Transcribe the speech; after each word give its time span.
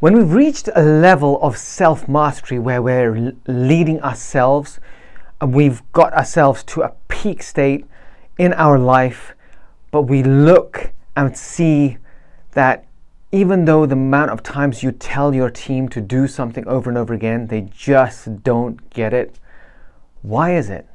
When 0.00 0.16
we've 0.16 0.32
reached 0.32 0.68
a 0.76 0.82
level 0.82 1.42
of 1.42 1.58
self 1.58 2.06
mastery 2.06 2.60
where 2.60 2.80
we're 2.80 3.32
leading 3.48 4.00
ourselves, 4.00 4.78
and 5.40 5.52
we've 5.52 5.82
got 5.90 6.12
ourselves 6.12 6.62
to 6.64 6.82
a 6.82 6.92
peak 7.08 7.42
state 7.42 7.84
in 8.38 8.52
our 8.52 8.78
life, 8.78 9.34
but 9.90 10.02
we 10.02 10.22
look 10.22 10.92
and 11.16 11.36
see 11.36 11.98
that 12.52 12.84
even 13.32 13.64
though 13.64 13.86
the 13.86 13.94
amount 13.94 14.30
of 14.30 14.44
times 14.44 14.84
you 14.84 14.92
tell 14.92 15.34
your 15.34 15.50
team 15.50 15.88
to 15.88 16.00
do 16.00 16.28
something 16.28 16.64
over 16.68 16.88
and 16.88 16.96
over 16.96 17.12
again, 17.12 17.48
they 17.48 17.62
just 17.62 18.44
don't 18.44 18.90
get 18.90 19.12
it. 19.12 19.40
Why 20.22 20.54
is 20.54 20.70
it? 20.70 20.86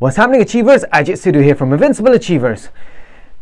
What's 0.00 0.16
happening, 0.16 0.42
achievers? 0.42 0.82
Ajit 0.92 1.20
Sidhu 1.22 1.40
here 1.40 1.54
from 1.54 1.72
Invincible 1.72 2.14
Achievers. 2.14 2.70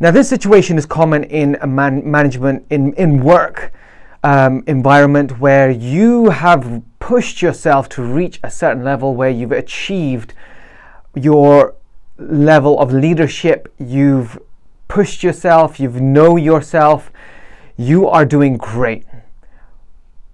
Now, 0.00 0.10
this 0.10 0.28
situation 0.28 0.76
is 0.76 0.84
common 0.84 1.24
in 1.24 1.56
man- 1.66 2.08
management, 2.08 2.66
in, 2.68 2.92
in 2.92 3.24
work 3.24 3.72
um, 4.22 4.64
environment 4.66 5.38
where 5.38 5.70
you 5.70 6.30
have 6.30 6.82
pushed 6.98 7.40
yourself 7.40 7.88
to 7.90 8.02
reach 8.02 8.40
a 8.42 8.50
certain 8.50 8.84
level 8.84 9.14
where 9.14 9.30
you've 9.30 9.52
achieved 9.52 10.34
your 11.14 11.74
level 12.18 12.78
of 12.80 12.92
leadership, 12.92 13.72
you've 13.78 14.38
pushed 14.88 15.22
yourself, 15.22 15.78
You've 15.78 16.00
know 16.00 16.36
yourself, 16.36 17.10
you 17.76 18.08
are 18.08 18.24
doing 18.24 18.56
great. 18.56 19.04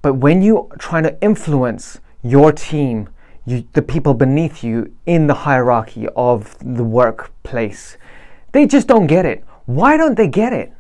But 0.00 0.14
when 0.14 0.42
you 0.42 0.68
are 0.68 0.76
trying 0.76 1.04
to 1.04 1.20
influence 1.22 1.98
your 2.22 2.52
team, 2.52 3.08
you, 3.46 3.64
the 3.74 3.82
people 3.82 4.14
beneath 4.14 4.64
you 4.64 4.94
in 5.06 5.26
the 5.26 5.34
hierarchy 5.34 6.08
of 6.16 6.56
the 6.60 6.84
workplace, 6.84 7.98
they 8.52 8.66
just 8.66 8.86
don't 8.88 9.06
get 9.06 9.26
it. 9.26 9.44
Why 9.66 9.96
don't 9.96 10.16
they 10.16 10.28
get 10.28 10.52
it? 10.52 10.72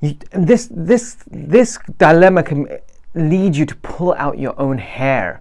This 0.00 0.68
this 0.70 1.18
this 1.26 1.78
dilemma 1.98 2.42
can 2.42 2.68
lead 3.14 3.56
you 3.56 3.66
to 3.66 3.74
pull 3.76 4.14
out 4.14 4.38
your 4.38 4.58
own 4.60 4.78
hair. 4.78 5.40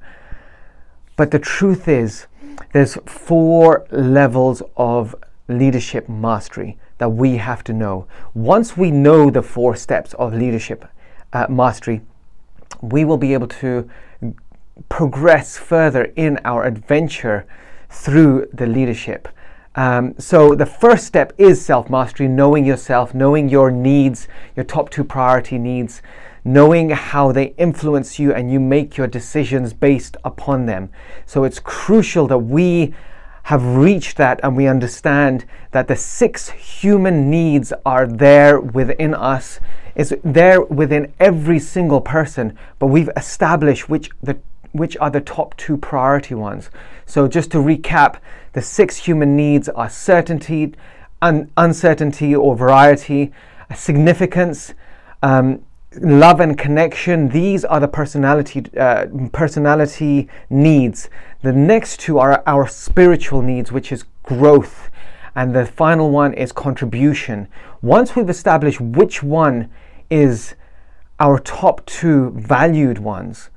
But 1.16 1.31
the 1.31 1.39
truth 1.39 1.88
is, 1.88 2.27
there's 2.73 2.95
four 3.05 3.86
levels 3.91 4.64
of 4.75 5.16
leadership 5.47 6.09
mastery 6.09 6.77
that 6.97 7.09
we 7.09 7.38
have 7.38 7.64
to 7.66 7.73
know. 7.73 8.08
Once 8.33 8.75
we 8.75 8.91
know 8.91 9.30
the 9.30 9.41
four 9.41 9.75
steps 9.75 10.14
of 10.16 10.33
leadership 10.33 10.86
uh, 11.33 11.45
mastery, 11.49 12.02
we 12.81 13.05
will 13.05 13.17
be 13.17 13.33
able 13.33 13.47
to 13.47 13.89
progress 14.89 15.58
further 15.58 16.05
in 16.16 16.39
our 16.44 16.66
adventure 16.66 17.45
through 17.89 18.47
the 18.53 18.67
leadership. 18.67 19.27
Um, 19.78 20.16
so 20.17 20.56
the 20.56 20.66
first 20.66 21.06
step 21.06 21.33
is 21.38 21.64
self 21.64 21.88
mastery, 21.88 22.28
knowing 22.28 22.66
yourself, 22.66 23.14
knowing 23.14 23.47
your 23.47 23.70
needs, 23.70 24.28
your 24.56 24.66
top 24.66 24.89
two 24.89 25.03
priority 25.03 25.59
needs, 25.59 26.02
knowing 26.44 26.89
how 26.89 27.31
they 27.31 27.53
influence 27.58 28.17
you, 28.17 28.33
and 28.33 28.52
you 28.52 28.59
make 28.59 28.98
your 28.98 29.05
decisions 29.05 29.73
based 29.73 30.17
upon 30.23 30.66
them. 30.66 30.89
So 31.28 31.44
it's 31.44 31.59
crucial 31.59 32.25
that 32.28 32.39
we 32.39 32.95
have 33.44 33.64
reached 33.78 34.17
that 34.17 34.39
and 34.44 34.58
we 34.58 34.67
understand 34.67 35.45
that 35.72 35.88
the 35.88 35.95
six 35.95 36.50
human 36.50 37.30
needs 37.30 37.72
are 37.86 38.08
there 38.08 38.59
within 38.59 39.14
us, 39.14 39.59
is 39.95 40.14
there 40.23 40.61
within 40.64 41.14
every 41.20 41.59
single 41.59 42.02
person, 42.02 42.58
but 42.80 42.88
we've 42.88 43.11
established 43.16 43.88
which 43.88 44.09
the 44.22 44.38
which 44.78 44.95
are 44.97 45.09
the 45.09 45.22
top 45.22 45.56
two 45.58 45.78
priority 45.78 46.36
ones. 46.36 46.70
So, 47.06 47.28
just 47.28 47.52
to 47.52 47.58
recap, 47.58 48.17
the 48.53 48.61
six 48.61 48.97
human 48.97 49.36
needs 49.36 49.70
are 49.70 49.89
certainty, 49.89 50.73
un- 51.22 51.52
uncertainty 51.58 52.36
or 52.36 52.56
variety, 52.56 53.31
significance, 53.75 54.73
um, 55.22 55.64
love 56.02 56.39
and 56.39 56.58
connection. 56.58 57.30
These 57.30 57.66
are 57.66 57.80
the 57.80 57.88
personality 57.88 58.66
uh, 58.78 59.08
personality 59.31 60.28
needs. 60.50 61.09
The 61.42 61.53
next 61.53 62.00
two 62.00 62.20
are 62.20 62.44
our 62.45 62.67
spiritual 62.67 63.42
needs, 63.42 63.72
which 63.72 63.92
is 63.92 64.05
growth, 64.23 64.89
and 65.36 65.55
the 65.55 65.65
final 65.65 66.09
one 66.11 66.33
is 66.33 66.52
contribution. 66.52 67.48
Once 67.82 68.15
we've 68.15 68.30
established 68.30 68.82
which 68.82 69.23
one 69.23 69.70
is 70.09 70.55
our 71.20 71.39
top 71.39 71.86
two 71.86 72.32
valued 72.32 72.99
ones, 72.99 73.49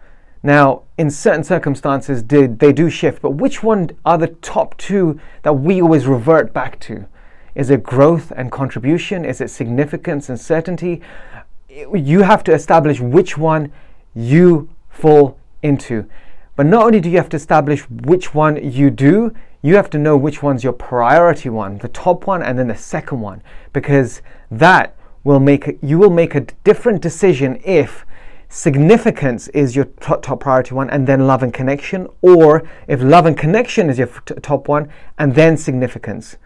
now, 0.43 0.83
in 0.97 1.11
certain 1.11 1.45
circumstances, 1.45 2.23
did 2.23 2.59
they 2.59 2.73
do 2.73 2.89
shift, 2.89 3.21
but 3.21 3.33
which 3.33 3.63
one 3.63 3.91
are 4.05 4.17
the 4.17 4.29
top 4.29 4.77
two 4.79 5.21
that 5.43 5.53
we 5.53 5.83
always 5.83 6.07
revert 6.07 6.53
back 6.55 6.81
to? 6.81 7.07
Is 7.55 7.69
it 7.69 7.83
growth 7.83 8.33
and 8.35 8.51
contribution? 8.51 9.25
Is 9.25 9.41
it 9.41 9.51
significance 9.51 10.29
and 10.29 10.41
certainty? 10.41 11.03
You 11.69 12.23
have 12.23 12.43
to 12.45 12.55
establish 12.55 13.01
which 13.01 13.37
one 13.37 13.71
you 14.15 14.71
fall 14.89 15.39
into. 15.63 16.09
But 16.57 16.67
not 16.67 16.85
only 16.85 17.01
do 17.01 17.11
you 17.11 17.17
have 17.19 17.29
to 17.31 17.37
establish 17.37 17.83
which 17.91 18.35
one 18.35 18.73
you 18.73 18.91
do, 18.91 19.35
you 19.63 19.77
have 19.77 19.91
to 19.91 19.99
know 19.99 20.17
which 20.17 20.43
one's 20.43 20.65
your 20.65 20.73
priority 20.73 21.51
one, 21.51 21.79
the 21.79 21.89
top 21.89 22.27
one, 22.27 22.43
and 22.43 22.59
then 22.59 22.69
the 22.69 22.77
second 22.77 23.21
one, 23.21 23.43
because 23.73 24.23
that 24.51 24.97
will 25.23 25.41
make 25.41 25.79
you 25.83 25.99
will 25.99 26.11
make 26.11 26.35
a 26.35 26.41
different 26.65 27.03
decision 27.03 27.61
if 27.63 28.07
significance 28.51 29.49
is 29.49 29.75
your 29.75 29.87
top, 30.01 30.23
top 30.23 30.41
priority 30.41 30.75
one 30.75 30.91
and 30.91 31.07
then 31.07 31.27
love 31.27 31.43
and 31.43 31.55
connection, 31.55 32.07
or 32.21 32.69
if 32.89 33.01
love 33.01 33.25
and 33.25 33.39
connection 33.39 33.89
is 33.89 33.99
your 33.99 34.09
top 34.43 34.69
one 34.69 34.93
and 35.19 35.35
then 35.35 35.57
significance. 35.57 36.37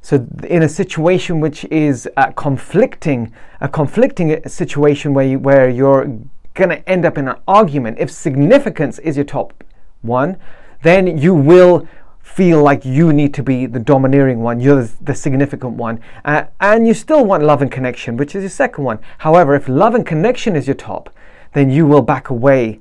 So, 0.00 0.26
in 0.48 0.62
a 0.62 0.68
situation 0.68 1.40
which 1.40 1.64
is 1.66 2.08
a 2.16 2.32
conflicting, 2.32 3.34
a 3.60 3.68
conflicting 3.68 4.48
situation 4.48 5.12
where 5.12 5.26
you, 5.26 5.38
where 5.38 5.68
you're 5.68 6.06
going 6.54 6.70
to 6.70 6.88
end 6.88 7.04
up 7.04 7.18
in 7.18 7.28
an 7.28 7.36
argument, 7.46 7.98
if 7.98 8.10
significance 8.10 8.98
is 9.00 9.16
your 9.16 9.26
top 9.26 9.62
one, 10.00 10.38
then 10.82 11.18
you 11.18 11.34
will 11.34 11.86
feel 12.22 12.62
like 12.62 12.84
you 12.84 13.12
need 13.12 13.34
to 13.34 13.42
be 13.42 13.66
the 13.66 13.80
domineering 13.80 14.40
one, 14.40 14.60
you're 14.60 14.84
the, 14.84 14.92
the 15.02 15.14
significant 15.14 15.72
one, 15.72 16.00
uh, 16.24 16.44
and 16.60 16.86
you 16.86 16.94
still 16.94 17.24
want 17.24 17.42
love 17.42 17.60
and 17.60 17.72
connection, 17.72 18.16
which 18.16 18.34
is 18.34 18.42
your 18.42 18.50
second 18.50 18.84
one. 18.84 19.00
However, 19.18 19.54
if 19.54 19.68
love 19.68 19.94
and 19.94 20.06
connection 20.06 20.54
is 20.54 20.66
your 20.66 20.76
top, 20.76 21.10
then 21.52 21.70
you 21.70 21.86
will 21.86 22.02
back 22.02 22.30
away 22.30 22.80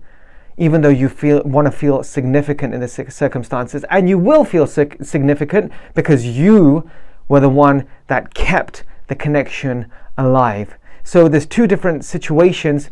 even 0.59 0.81
though 0.81 0.89
you 0.89 1.07
feel 1.07 1.41
want 1.43 1.65
to 1.65 1.71
feel 1.71 2.03
significant 2.03 2.73
in 2.73 2.81
the 2.81 2.87
circumstances. 2.87 3.85
And 3.89 4.09
you 4.09 4.19
will 4.19 4.43
feel 4.43 4.67
significant 4.67 5.71
because 5.95 6.25
you 6.25 6.89
were 7.29 7.39
the 7.39 7.49
one 7.49 7.87
that 8.07 8.33
kept 8.33 8.83
the 9.07 9.15
connection 9.15 9.89
alive. 10.17 10.77
So 11.03 11.29
there's 11.29 11.45
two 11.45 11.65
different 11.65 12.03
situations 12.03 12.89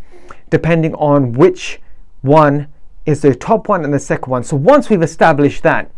depending 0.49 0.95
on 0.95 1.33
which 1.33 1.81
one 2.21 2.67
is 3.05 3.21
the 3.21 3.35
top 3.35 3.67
one 3.67 3.83
and 3.83 3.93
the 3.93 3.99
second 3.99 4.31
one. 4.31 4.43
So 4.45 4.55
once 4.55 4.89
we've 4.89 5.03
established 5.03 5.61
that 5.63 5.91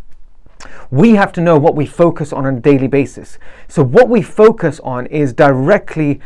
we 0.90 1.12
have 1.12 1.32
to 1.32 1.40
know 1.40 1.56
what 1.56 1.74
we 1.74 1.86
focus 1.86 2.32
on 2.32 2.44
on 2.44 2.56
a 2.56 2.60
daily 2.60 2.88
basis. 2.88 3.38
So 3.68 3.82
what 3.82 4.08
we 4.08 4.22
focus 4.22 4.80
on 4.80 5.06
is 5.06 5.32
directly 5.32 6.20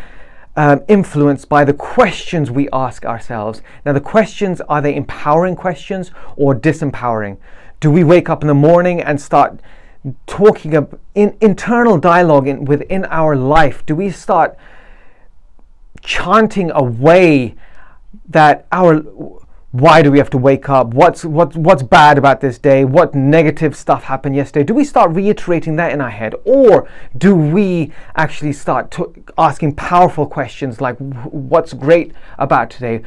um, 0.57 0.83
influenced 0.89 1.49
by 1.49 1.65
the 1.65 1.75
questions 1.75 2.51
we 2.51 2.69
ask 2.73 3.05
ourselves. 3.05 3.63
Now, 3.85 3.93
the 3.93 4.01
questions 4.01 4.61
are 4.69 4.81
they 4.81 4.95
empowering 4.95 5.57
questions 5.57 6.11
or 6.37 6.55
disempowering? 6.55 7.39
Do 7.81 7.91
we 7.91 8.05
wake 8.05 8.29
up 8.29 8.43
in 8.43 8.49
the 8.49 8.55
morning 8.55 9.01
and 9.01 9.21
start 9.21 9.61
talking 10.27 10.75
of 10.75 10.99
in, 11.15 11.37
internal 11.41 11.99
dialogue 11.99 12.47
in, 12.47 12.65
within 12.65 13.05
our 13.07 13.37
life? 13.37 13.85
Do 13.85 13.97
we 13.97 14.11
start 14.11 14.57
chanting 16.03 16.71
away 16.71 17.57
that 18.29 18.67
our 18.71 19.03
why 19.75 20.03
do 20.03 20.13
we 20.13 20.19
have 20.19 20.31
to 20.31 20.39
wake 20.39 20.69
up? 20.69 20.95
What's 20.95 21.25
what, 21.25 21.57
what's 21.57 21.83
bad 21.83 22.17
about 22.17 22.41
this 22.41 22.59
day? 22.59 22.85
What 22.85 23.13
negative 23.13 23.75
stuff 23.75 24.05
happened 24.05 24.37
yesterday? 24.37 24.63
Do 24.63 24.73
we 24.73 24.85
start 24.85 25.11
reiterating 25.11 25.75
that 25.77 25.91
in 25.91 26.01
our 26.01 26.11
head, 26.11 26.37
or 26.45 26.89
do 27.19 27.35
we 27.35 27.93
actually 28.15 28.53
start 28.53 28.93
to 28.93 29.13
asking 29.37 29.75
powerful 29.75 30.29
questions 30.29 30.81
like, 30.81 30.97
"What's 30.99 31.73
great 31.73 32.13
about 32.39 32.71
today? 32.71 33.03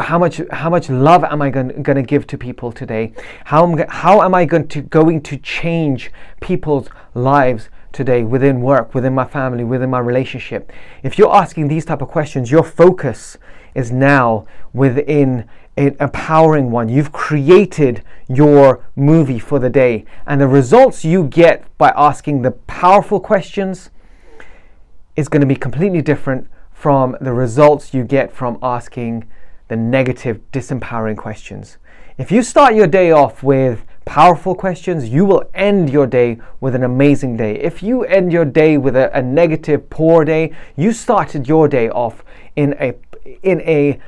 How 0.00 0.18
much 0.18 0.40
how 0.52 0.70
much 0.70 0.88
love 0.88 1.22
am 1.22 1.42
I 1.42 1.50
going, 1.50 1.84
to 1.84 2.02
give 2.02 2.26
to 2.28 2.38
people 2.38 2.72
today? 2.72 3.12
How 3.44 3.70
am, 3.70 3.86
how 3.90 4.22
am 4.22 4.34
I 4.34 4.46
going 4.46 4.68
to 4.68 4.80
going 4.80 5.20
to 5.24 5.36
change 5.36 6.10
people's 6.40 6.88
lives?" 7.12 7.68
today 7.92 8.24
within 8.24 8.60
work 8.60 8.92
within 8.92 9.14
my 9.14 9.24
family 9.24 9.62
within 9.62 9.88
my 9.88 10.00
relationship 10.00 10.72
if 11.04 11.16
you're 11.16 11.32
asking 11.32 11.68
these 11.68 11.84
type 11.84 12.02
of 12.02 12.08
questions 12.08 12.50
your 12.50 12.64
focus 12.64 13.38
is 13.72 13.92
now 13.92 14.44
within 14.72 15.48
an 15.76 15.96
empowering 16.00 16.70
one. 16.70 16.88
You've 16.88 17.12
created 17.12 18.02
your 18.28 18.84
movie 18.96 19.38
for 19.38 19.58
the 19.58 19.70
day. 19.70 20.04
And 20.26 20.40
the 20.40 20.48
results 20.48 21.04
you 21.04 21.24
get 21.24 21.64
by 21.78 21.92
asking 21.96 22.42
the 22.42 22.52
powerful 22.52 23.20
questions 23.20 23.90
is 25.16 25.28
going 25.28 25.40
to 25.40 25.46
be 25.46 25.56
completely 25.56 26.02
different 26.02 26.48
from 26.72 27.16
the 27.20 27.32
results 27.32 27.94
you 27.94 28.04
get 28.04 28.32
from 28.32 28.58
asking 28.62 29.28
the 29.68 29.76
negative, 29.76 30.40
disempowering 30.52 31.16
questions. 31.16 31.78
If 32.18 32.30
you 32.30 32.42
start 32.42 32.74
your 32.74 32.86
day 32.86 33.10
off 33.10 33.42
with 33.42 33.84
powerful 34.04 34.54
questions, 34.54 35.08
you 35.08 35.24
will 35.24 35.44
end 35.54 35.90
your 35.90 36.06
day 36.06 36.38
with 36.60 36.74
an 36.74 36.84
amazing 36.84 37.36
day. 37.36 37.56
If 37.56 37.82
you 37.82 38.04
end 38.04 38.32
your 38.32 38.44
day 38.44 38.76
with 38.76 38.94
a, 38.94 39.16
a 39.16 39.22
negative, 39.22 39.88
poor 39.90 40.24
day, 40.24 40.52
you 40.76 40.92
started 40.92 41.48
your 41.48 41.66
day 41.66 41.88
off 41.88 42.22
in 42.54 42.74
a 42.78 42.94
in 43.42 43.60
a 43.62 43.98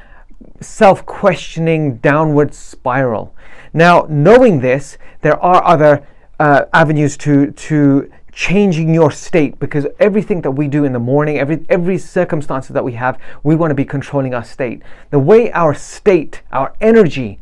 self 0.61 1.05
questioning 1.07 1.97
downward 1.97 2.55
spiral. 2.55 3.35
Now, 3.73 4.07
knowing 4.09 4.61
this, 4.61 4.99
there 5.21 5.39
are 5.41 5.65
other 5.65 6.07
uh, 6.39 6.65
avenues 6.73 7.17
to, 7.19 7.51
to 7.53 8.11
changing 8.33 8.93
your 8.93 9.11
state 9.11 9.59
because 9.59 9.87
everything 9.99 10.43
that 10.43 10.51
we 10.51 10.69
do 10.69 10.85
in 10.85 10.93
the 10.93 10.99
morning, 10.99 11.39
every 11.39 11.65
every 11.71 11.99
circumstances 11.99 12.75
that 12.75 12.85
we 12.85 12.93
have, 12.93 13.19
we 13.43 13.57
want 13.57 13.71
to 13.71 13.75
be 13.75 13.85
controlling 13.85 14.35
our 14.35 14.45
state. 14.45 14.83
The 15.11 15.19
way 15.19 15.51
our 15.53 15.75
state, 15.75 16.43
our 16.53 16.75
energy 16.81 17.41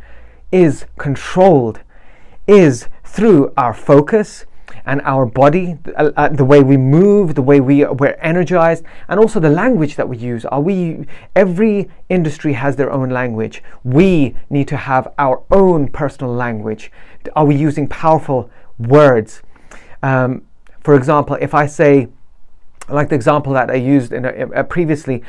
is 0.52 0.86
controlled 0.96 1.80
is 2.46 2.88
through 3.02 3.52
our 3.56 3.74
focus 3.74 4.44
and 4.86 5.00
our 5.04 5.24
body, 5.26 5.78
uh, 5.96 6.10
uh, 6.16 6.28
the 6.28 6.44
way 6.44 6.62
we 6.62 6.76
move, 6.76 7.34
the 7.34 7.42
way 7.42 7.60
we 7.60 7.84
we're 7.84 8.18
energized, 8.20 8.84
and 9.08 9.18
also 9.18 9.40
the 9.40 9.48
language 9.48 9.96
that 9.96 10.08
we 10.08 10.16
use. 10.16 10.44
Are 10.44 10.60
we? 10.60 11.06
Every 11.34 11.90
industry 12.08 12.52
has 12.52 12.76
their 12.76 12.90
own 12.90 13.10
language. 13.10 13.62
We 13.82 14.34
need 14.50 14.68
to 14.68 14.76
have 14.76 15.12
our 15.18 15.42
own 15.50 15.88
personal 15.88 16.34
language. 16.34 16.92
Are 17.34 17.46
we 17.46 17.54
using 17.56 17.88
powerful 17.88 18.50
words? 18.78 19.42
Um, 20.02 20.42
for 20.80 20.94
example, 20.94 21.36
if 21.40 21.54
I 21.54 21.66
say, 21.66 22.08
like 22.88 23.08
the 23.08 23.14
example 23.14 23.54
that 23.54 23.70
I 23.70 23.76
used 23.76 24.12
in 24.12 24.26
a, 24.26 24.48
a 24.50 24.64
previously, 24.64 25.22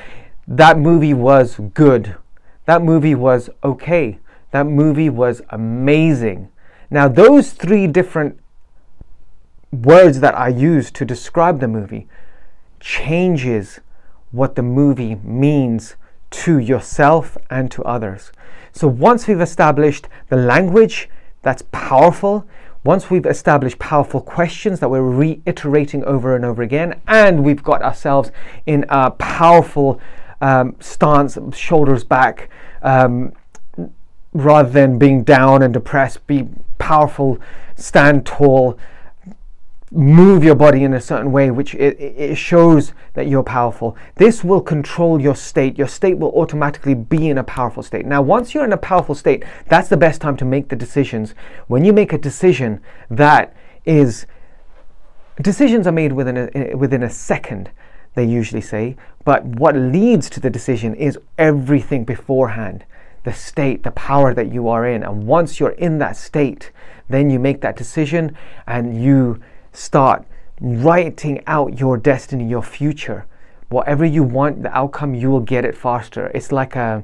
that 0.47 0.77
movie 0.77 1.13
was 1.13 1.59
good. 1.73 2.17
That 2.65 2.83
movie 2.83 3.15
was 3.15 3.49
okay. 3.63 4.19
That 4.51 4.65
movie 4.65 5.09
was 5.09 5.41
amazing. 5.49 6.49
Now, 6.89 7.07
those 7.07 7.53
three 7.53 7.87
different 7.87 8.39
words 9.71 10.19
that 10.19 10.37
I 10.37 10.49
use 10.49 10.91
to 10.91 11.05
describe 11.05 11.59
the 11.59 11.67
movie 11.67 12.07
changes 12.79 13.79
what 14.31 14.55
the 14.55 14.61
movie 14.61 15.15
means 15.23 15.95
to 16.29 16.59
yourself 16.59 17.37
and 17.49 17.71
to 17.71 17.83
others. 17.83 18.31
So 18.71 18.87
once 18.87 19.27
we've 19.27 19.41
established 19.41 20.07
the 20.29 20.35
language 20.35 21.09
that's 21.41 21.63
powerful, 21.71 22.45
once 22.83 23.09
we've 23.09 23.25
established 23.25 23.79
powerful 23.79 24.21
questions 24.21 24.79
that 24.79 24.89
we're 24.89 25.01
reiterating 25.01 26.03
over 26.03 26.35
and 26.35 26.45
over 26.45 26.61
again, 26.61 26.99
and 27.07 27.43
we've 27.43 27.63
got 27.63 27.81
ourselves 27.81 28.31
in 28.65 28.85
a 28.89 29.11
powerful 29.11 29.99
um, 30.41 30.75
stance, 30.79 31.37
shoulders 31.55 32.03
back, 32.03 32.49
um, 32.81 33.33
rather 34.33 34.69
than 34.69 34.99
being 34.99 35.23
down 35.23 35.63
and 35.63 35.73
depressed, 35.73 36.27
be 36.27 36.47
powerful, 36.77 37.39
stand 37.75 38.25
tall, 38.25 38.77
move 39.95 40.43
your 40.43 40.55
body 40.55 40.83
in 40.83 40.93
a 40.93 41.01
certain 41.01 41.31
way, 41.31 41.49
which 41.51 41.73
it, 41.75 41.99
it, 41.99 42.35
shows 42.35 42.93
that 43.13 43.27
you're 43.27 43.43
powerful. 43.43 43.95
This 44.15 44.43
will 44.43 44.61
control 44.61 45.21
your 45.21 45.35
state. 45.35 45.77
Your 45.77 45.87
state 45.87 46.17
will 46.17 46.31
automatically 46.31 46.93
be 46.93 47.29
in 47.29 47.37
a 47.37 47.43
powerful 47.43 47.81
state. 47.81 48.05
Now, 48.05 48.21
once 48.21 48.53
you're 48.53 48.65
in 48.65 48.73
a 48.73 48.77
powerful 48.77 49.15
state, 49.15 49.43
that's 49.67 49.87
the 49.87 49.97
best 49.97 50.19
time 50.19 50.35
to 50.37 50.45
make 50.45 50.67
the 50.69 50.75
decisions. 50.75 51.33
When 51.67 51.85
you 51.85 51.93
make 51.93 52.11
a 52.11 52.17
decision 52.17 52.81
that 53.09 53.55
is, 53.85 54.25
decisions 55.41 55.87
are 55.87 55.93
made 55.93 56.11
within 56.11 56.49
a, 56.53 56.75
within 56.75 57.03
a 57.03 57.09
second, 57.09 57.71
they 58.15 58.25
usually 58.25 58.61
say, 58.61 58.97
but 59.23 59.45
what 59.45 59.75
leads 59.75 60.29
to 60.31 60.39
the 60.39 60.49
decision 60.49 60.93
is 60.93 61.17
everything 61.37 62.03
beforehand 62.03 62.85
the 63.23 63.33
state, 63.33 63.83
the 63.83 63.91
power 63.91 64.33
that 64.33 64.51
you 64.51 64.67
are 64.67 64.87
in. 64.87 65.03
And 65.03 65.25
once 65.25 65.59
you're 65.59 65.71
in 65.71 65.97
that 65.97 66.15
state, 66.15 66.71
then 67.09 67.29
you 67.29 67.39
make 67.39 67.61
that 67.61 67.75
decision 67.75 68.37
and 68.67 69.03
you 69.03 69.41
start 69.75 70.25
writing 70.61 71.43
out 71.47 71.79
your 71.79 71.97
destiny, 71.97 72.47
your 72.47 72.63
future. 72.63 73.25
Whatever 73.69 74.05
you 74.05 74.23
want, 74.23 74.63
the 74.63 74.75
outcome, 74.75 75.15
you 75.15 75.29
will 75.29 75.41
get 75.41 75.65
it 75.65 75.75
faster. 75.75 76.31
It's 76.33 76.51
like 76.51 76.75
a 76.75 77.03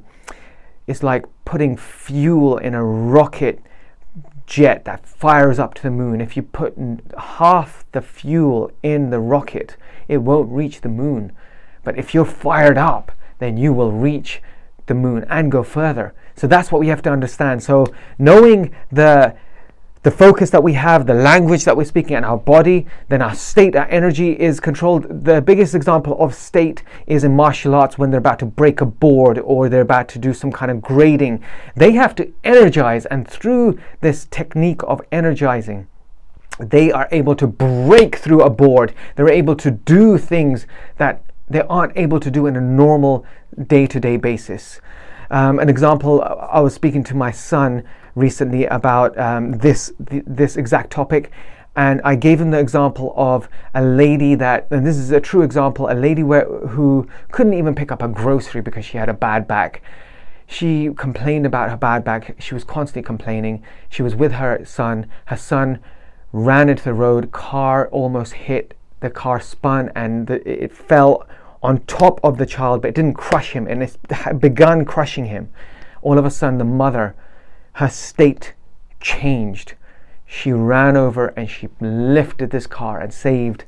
it's 0.87 1.03
like 1.03 1.25
putting 1.45 1.77
fuel 1.77 2.57
in 2.57 2.73
a 2.73 2.83
rocket 2.83 3.61
jet 4.45 4.83
that 4.85 5.05
fires 5.05 5.59
up 5.59 5.73
to 5.75 5.83
the 5.83 5.91
moon. 5.91 6.19
If 6.19 6.35
you 6.35 6.43
put 6.43 6.75
half 7.17 7.85
the 7.91 8.01
fuel 8.01 8.71
in 8.83 9.09
the 9.09 9.19
rocket, 9.19 9.77
it 10.07 10.17
won't 10.17 10.51
reach 10.51 10.81
the 10.81 10.89
moon. 10.89 11.31
But 11.83 11.97
if 11.97 12.13
you're 12.13 12.25
fired 12.25 12.77
up, 12.77 13.11
then 13.39 13.57
you 13.57 13.73
will 13.73 13.91
reach 13.91 14.41
the 14.87 14.93
moon 14.93 15.25
and 15.29 15.51
go 15.51 15.63
further. 15.63 16.13
So 16.35 16.47
that's 16.47 16.71
what 16.71 16.79
we 16.79 16.87
have 16.87 17.01
to 17.03 17.11
understand. 17.11 17.63
So 17.63 17.85
knowing 18.17 18.75
the 18.91 19.35
the 20.03 20.11
focus 20.11 20.49
that 20.49 20.63
we 20.63 20.73
have, 20.73 21.05
the 21.05 21.13
language 21.13 21.63
that 21.65 21.77
we're 21.77 21.85
speaking, 21.85 22.15
and 22.15 22.25
our 22.25 22.37
body, 22.37 22.87
then 23.09 23.21
our 23.21 23.35
state, 23.35 23.75
our 23.75 23.87
energy 23.89 24.31
is 24.39 24.59
controlled. 24.59 25.25
The 25.25 25.41
biggest 25.41 25.75
example 25.75 26.19
of 26.19 26.33
state 26.33 26.81
is 27.05 27.23
in 27.23 27.35
martial 27.35 27.75
arts 27.75 27.99
when 27.99 28.09
they're 28.09 28.17
about 28.17 28.39
to 28.39 28.47
break 28.47 28.81
a 28.81 28.85
board 28.85 29.37
or 29.37 29.69
they're 29.69 29.81
about 29.81 30.07
to 30.09 30.19
do 30.19 30.33
some 30.33 30.51
kind 30.51 30.71
of 30.71 30.81
grading. 30.81 31.43
They 31.75 31.91
have 31.91 32.15
to 32.15 32.31
energize, 32.43 33.05
and 33.05 33.27
through 33.27 33.79
this 34.01 34.25
technique 34.31 34.81
of 34.83 35.01
energizing, 35.11 35.87
they 36.59 36.91
are 36.91 37.07
able 37.11 37.35
to 37.35 37.45
break 37.45 38.15
through 38.15 38.41
a 38.41 38.49
board. 38.49 38.93
They're 39.15 39.29
able 39.29 39.55
to 39.57 39.71
do 39.71 40.17
things 40.17 40.65
that 40.97 41.23
they 41.47 41.61
aren't 41.61 41.95
able 41.95 42.19
to 42.19 42.31
do 42.31 42.47
in 42.47 42.55
a 42.55 42.61
normal 42.61 43.25
day 43.67 43.85
to 43.85 43.99
day 43.99 44.17
basis. 44.17 44.81
Um, 45.29 45.59
an 45.59 45.69
example, 45.69 46.21
I 46.23 46.59
was 46.59 46.73
speaking 46.73 47.03
to 47.05 47.15
my 47.15 47.31
son 47.31 47.83
recently 48.15 48.65
about 48.65 49.17
um, 49.17 49.53
this 49.53 49.91
th- 50.09 50.23
this 50.25 50.57
exact 50.57 50.91
topic, 50.91 51.31
and 51.75 52.01
I 52.03 52.15
gave 52.15 52.41
him 52.41 52.51
the 52.51 52.59
example 52.59 53.13
of 53.15 53.47
a 53.73 53.81
lady 53.81 54.35
that, 54.35 54.67
and 54.71 54.85
this 54.85 54.97
is 54.97 55.11
a 55.11 55.21
true 55.21 55.41
example, 55.41 55.89
a 55.89 55.93
lady 55.95 56.21
where, 56.21 56.45
who 56.45 57.07
couldn't 57.31 57.53
even 57.53 57.75
pick 57.75 57.91
up 57.91 58.01
a 58.01 58.09
grocery 58.09 58.61
because 58.61 58.83
she 58.83 58.97
had 58.97 59.07
a 59.07 59.13
bad 59.13 59.47
back. 59.47 59.81
She 60.47 60.89
complained 60.97 61.45
about 61.45 61.69
her 61.69 61.77
bad 61.77 62.03
back. 62.03 62.35
She 62.39 62.53
was 62.53 62.65
constantly 62.65 63.03
complaining. 63.03 63.63
She 63.89 64.01
was 64.01 64.15
with 64.15 64.33
her 64.33 64.65
son. 64.65 65.07
Her 65.25 65.37
son 65.37 65.79
ran 66.33 66.67
into 66.67 66.83
the 66.83 66.93
road. 66.93 67.31
Car 67.31 67.87
almost 67.87 68.33
hit. 68.33 68.73
The 68.99 69.09
car 69.09 69.39
spun 69.39 69.91
and 69.95 70.27
the, 70.27 70.47
it 70.63 70.73
fell 70.73 71.25
on 71.63 71.79
top 71.85 72.19
of 72.21 72.37
the 72.37 72.45
child, 72.45 72.81
but 72.81 72.89
it 72.89 72.95
didn't 72.95 73.13
crush 73.13 73.53
him, 73.53 73.67
and 73.67 73.81
it 73.81 73.97
begun 74.39 74.83
crushing 74.83 75.25
him. 75.25 75.49
All 76.01 76.17
of 76.17 76.25
a 76.25 76.31
sudden, 76.31 76.57
the 76.57 76.65
mother 76.65 77.15
her 77.73 77.89
state 77.89 78.53
changed. 78.99 79.73
She 80.25 80.51
ran 80.51 80.95
over 80.95 81.27
and 81.29 81.49
she 81.49 81.69
lifted 81.79 82.51
this 82.51 82.67
car 82.67 82.99
and 82.99 83.13
saved 83.13 83.65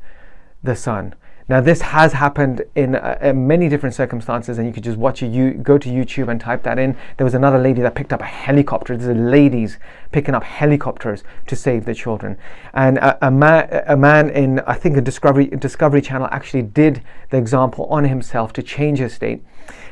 the 0.61 0.75
son. 0.75 1.15
Now, 1.49 1.59
this 1.59 1.81
has 1.81 2.13
happened 2.13 2.63
in 2.73 2.95
uh, 2.95 3.33
many 3.35 3.67
different 3.67 3.93
circumstances, 3.93 4.57
and 4.57 4.65
you 4.65 4.73
could 4.73 4.83
just 4.83 4.97
watch 4.97 5.21
it. 5.21 5.27
You 5.27 5.51
go 5.51 5.77
to 5.77 5.89
YouTube 5.89 6.29
and 6.29 6.39
type 6.39 6.63
that 6.63 6.79
in. 6.79 6.95
There 7.17 7.25
was 7.25 7.33
another 7.33 7.57
lady 7.59 7.81
that 7.81 7.95
picked 7.95 8.13
up 8.13 8.21
a 8.21 8.25
helicopter. 8.25 8.95
There's 8.95 9.17
ladies 9.17 9.77
picking 10.13 10.35
up 10.35 10.43
helicopters 10.43 11.23
to 11.47 11.55
save 11.57 11.83
the 11.83 11.93
children. 11.93 12.37
And 12.73 12.97
a, 12.97 13.27
a, 13.27 13.29
man, 13.29 13.83
a 13.87 13.97
man 13.97 14.29
in 14.29 14.59
I 14.61 14.75
think 14.75 14.95
a 14.95 15.01
Discovery 15.01 15.47
Discovery 15.47 16.01
Channel 16.01 16.29
actually 16.31 16.61
did 16.61 17.03
the 17.29 17.37
example 17.37 17.85
on 17.87 18.05
himself 18.05 18.53
to 18.53 18.63
change 18.63 18.99
his 18.99 19.13
state. 19.13 19.43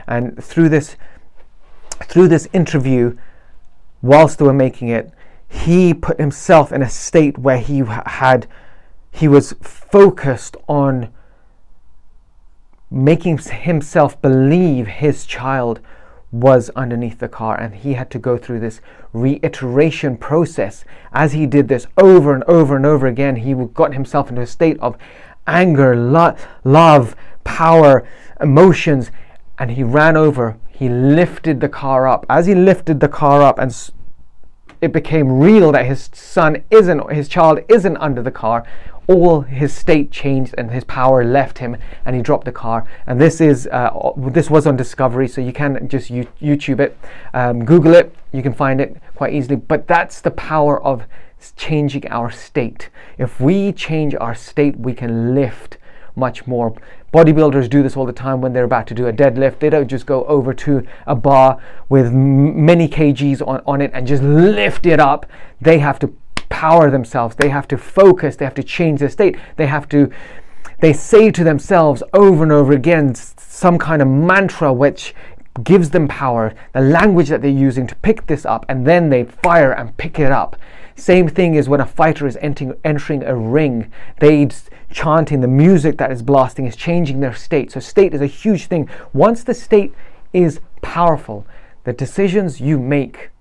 And 0.07 0.41
through 0.41 0.69
this 0.69 0.95
through 2.01 2.29
this 2.29 2.47
interview, 2.53 3.17
whilst 4.01 4.39
they 4.39 4.45
were 4.45 4.53
making 4.53 4.89
it, 4.89 5.11
he 5.47 5.93
put 5.93 6.19
himself 6.19 6.71
in 6.71 6.81
a 6.81 6.89
state 6.89 7.37
where 7.37 7.59
he 7.59 7.79
had 8.05 8.47
he 9.11 9.27
was 9.27 9.53
focused 9.61 10.55
on 10.67 11.09
making 12.89 13.37
himself 13.37 14.21
believe 14.21 14.87
his 14.87 15.25
child 15.25 15.79
was 16.31 16.69
underneath 16.77 17.19
the 17.19 17.27
car 17.27 17.59
and 17.59 17.75
he 17.75 17.93
had 17.93 18.09
to 18.09 18.17
go 18.17 18.37
through 18.37 18.59
this 18.59 18.79
reiteration 19.11 20.17
process. 20.17 20.85
As 21.11 21.33
he 21.33 21.45
did 21.45 21.67
this 21.67 21.87
over 21.97 22.33
and 22.33 22.43
over 22.45 22.77
and 22.77 22.85
over 22.85 23.07
again 23.07 23.37
he 23.37 23.53
got 23.53 23.93
himself 23.93 24.29
into 24.29 24.41
a 24.41 24.47
state 24.47 24.79
of 24.79 24.97
anger 25.45 25.95
lo- 25.95 26.35
love 26.63 27.15
power 27.43 28.07
emotions 28.39 29.11
and 29.57 29.71
he 29.71 29.83
ran 29.83 30.15
over 30.15 30.57
he 30.81 30.89
lifted 30.89 31.59
the 31.59 31.69
car 31.69 32.07
up. 32.07 32.25
As 32.27 32.47
he 32.47 32.55
lifted 32.55 33.01
the 33.01 33.07
car 33.07 33.43
up 33.43 33.59
and 33.59 33.71
it 34.81 34.91
became 34.91 35.39
real 35.39 35.71
that 35.73 35.85
his 35.85 36.09
son 36.11 36.63
isn't, 36.71 37.11
his 37.11 37.27
child 37.27 37.59
isn't 37.69 37.97
under 37.97 38.23
the 38.23 38.31
car, 38.31 38.65
all 39.05 39.41
his 39.41 39.75
state 39.75 40.09
changed 40.09 40.55
and 40.57 40.71
his 40.71 40.83
power 40.85 41.23
left 41.23 41.59
him 41.59 41.77
and 42.03 42.15
he 42.15 42.23
dropped 42.23 42.45
the 42.45 42.51
car. 42.51 42.87
And 43.05 43.21
this 43.21 43.39
is 43.39 43.67
uh, 43.67 43.91
this 44.31 44.49
was 44.49 44.65
on 44.65 44.75
discovery 44.75 45.27
so 45.27 45.39
you 45.39 45.53
can 45.53 45.87
just 45.87 46.09
youtube 46.09 46.79
it 46.79 46.97
um, 47.35 47.63
google 47.63 47.93
it 47.93 48.15
you 48.31 48.41
can 48.41 48.53
find 48.53 48.81
it 48.81 48.99
quite 49.13 49.35
easily. 49.35 49.57
But 49.57 49.87
that's 49.87 50.19
the 50.19 50.31
power 50.31 50.81
of 50.81 51.03
changing 51.55 52.07
our 52.07 52.31
state. 52.31 52.89
If 53.19 53.39
we 53.39 53.71
change 53.71 54.15
our 54.15 54.33
state 54.33 54.79
we 54.79 54.95
can 54.95 55.35
lift 55.35 55.77
much 56.15 56.47
more 56.47 56.75
Bodybuilders 57.13 57.69
do 57.69 57.83
this 57.83 57.97
all 57.97 58.05
the 58.05 58.13
time 58.13 58.39
when 58.39 58.53
they're 58.53 58.63
about 58.63 58.87
to 58.87 58.93
do 58.93 59.07
a 59.07 59.11
deadlift. 59.11 59.59
They 59.59 59.69
don't 59.69 59.89
just 59.89 60.05
go 60.05 60.23
over 60.25 60.53
to 60.53 60.87
a 61.05 61.13
bar 61.13 61.61
with 61.89 62.13
many 62.13 62.87
kgs 62.87 63.45
on, 63.45 63.61
on 63.65 63.81
it 63.81 63.91
and 63.93 64.07
just 64.07 64.23
lift 64.23 64.85
it 64.85 65.01
up. 65.01 65.25
They 65.59 65.79
have 65.79 65.99
to 65.99 66.13
power 66.47 66.89
themselves. 66.89 67.35
They 67.35 67.49
have 67.49 67.67
to 67.67 67.77
focus. 67.77 68.37
They 68.37 68.45
have 68.45 68.55
to 68.55 68.63
change 68.63 69.01
their 69.01 69.09
state. 69.09 69.37
They 69.57 69.67
have 69.67 69.89
to, 69.89 70.09
they 70.79 70.93
say 70.93 71.31
to 71.31 71.43
themselves 71.43 72.01
over 72.13 72.43
and 72.43 72.51
over 72.53 72.71
again 72.71 73.13
some 73.13 73.77
kind 73.77 74.01
of 74.01 74.07
mantra 74.07 74.71
which 74.71 75.13
gives 75.63 75.89
them 75.89 76.07
power, 76.07 76.53
the 76.71 76.79
language 76.79 77.27
that 77.27 77.41
they're 77.41 77.51
using 77.51 77.87
to 77.87 77.95
pick 77.95 78.25
this 78.27 78.45
up, 78.45 78.65
and 78.69 78.87
then 78.87 79.09
they 79.09 79.25
fire 79.25 79.73
and 79.73 79.97
pick 79.97 80.17
it 80.17 80.31
up. 80.31 80.55
Same 81.01 81.27
thing 81.27 81.55
is 81.55 81.67
when 81.67 81.81
a 81.81 81.85
fighter 81.87 82.27
is 82.27 82.37
entering, 82.41 82.75
entering 82.83 83.23
a 83.23 83.35
ring, 83.35 83.91
they 84.19 84.47
chanting 84.91 85.41
the 85.41 85.47
music 85.47 85.97
that 85.97 86.11
is 86.11 86.21
blasting 86.21 86.67
is 86.67 86.75
changing 86.75 87.21
their 87.21 87.33
state. 87.33 87.71
So 87.71 87.79
state 87.79 88.13
is 88.13 88.21
a 88.21 88.27
huge 88.27 88.67
thing. 88.67 88.87
Once 89.11 89.43
the 89.43 89.55
state 89.55 89.95
is 90.31 90.59
powerful, 90.83 91.47
the 91.85 91.91
decisions 91.91 92.61
you 92.61 92.77
make 92.77 93.31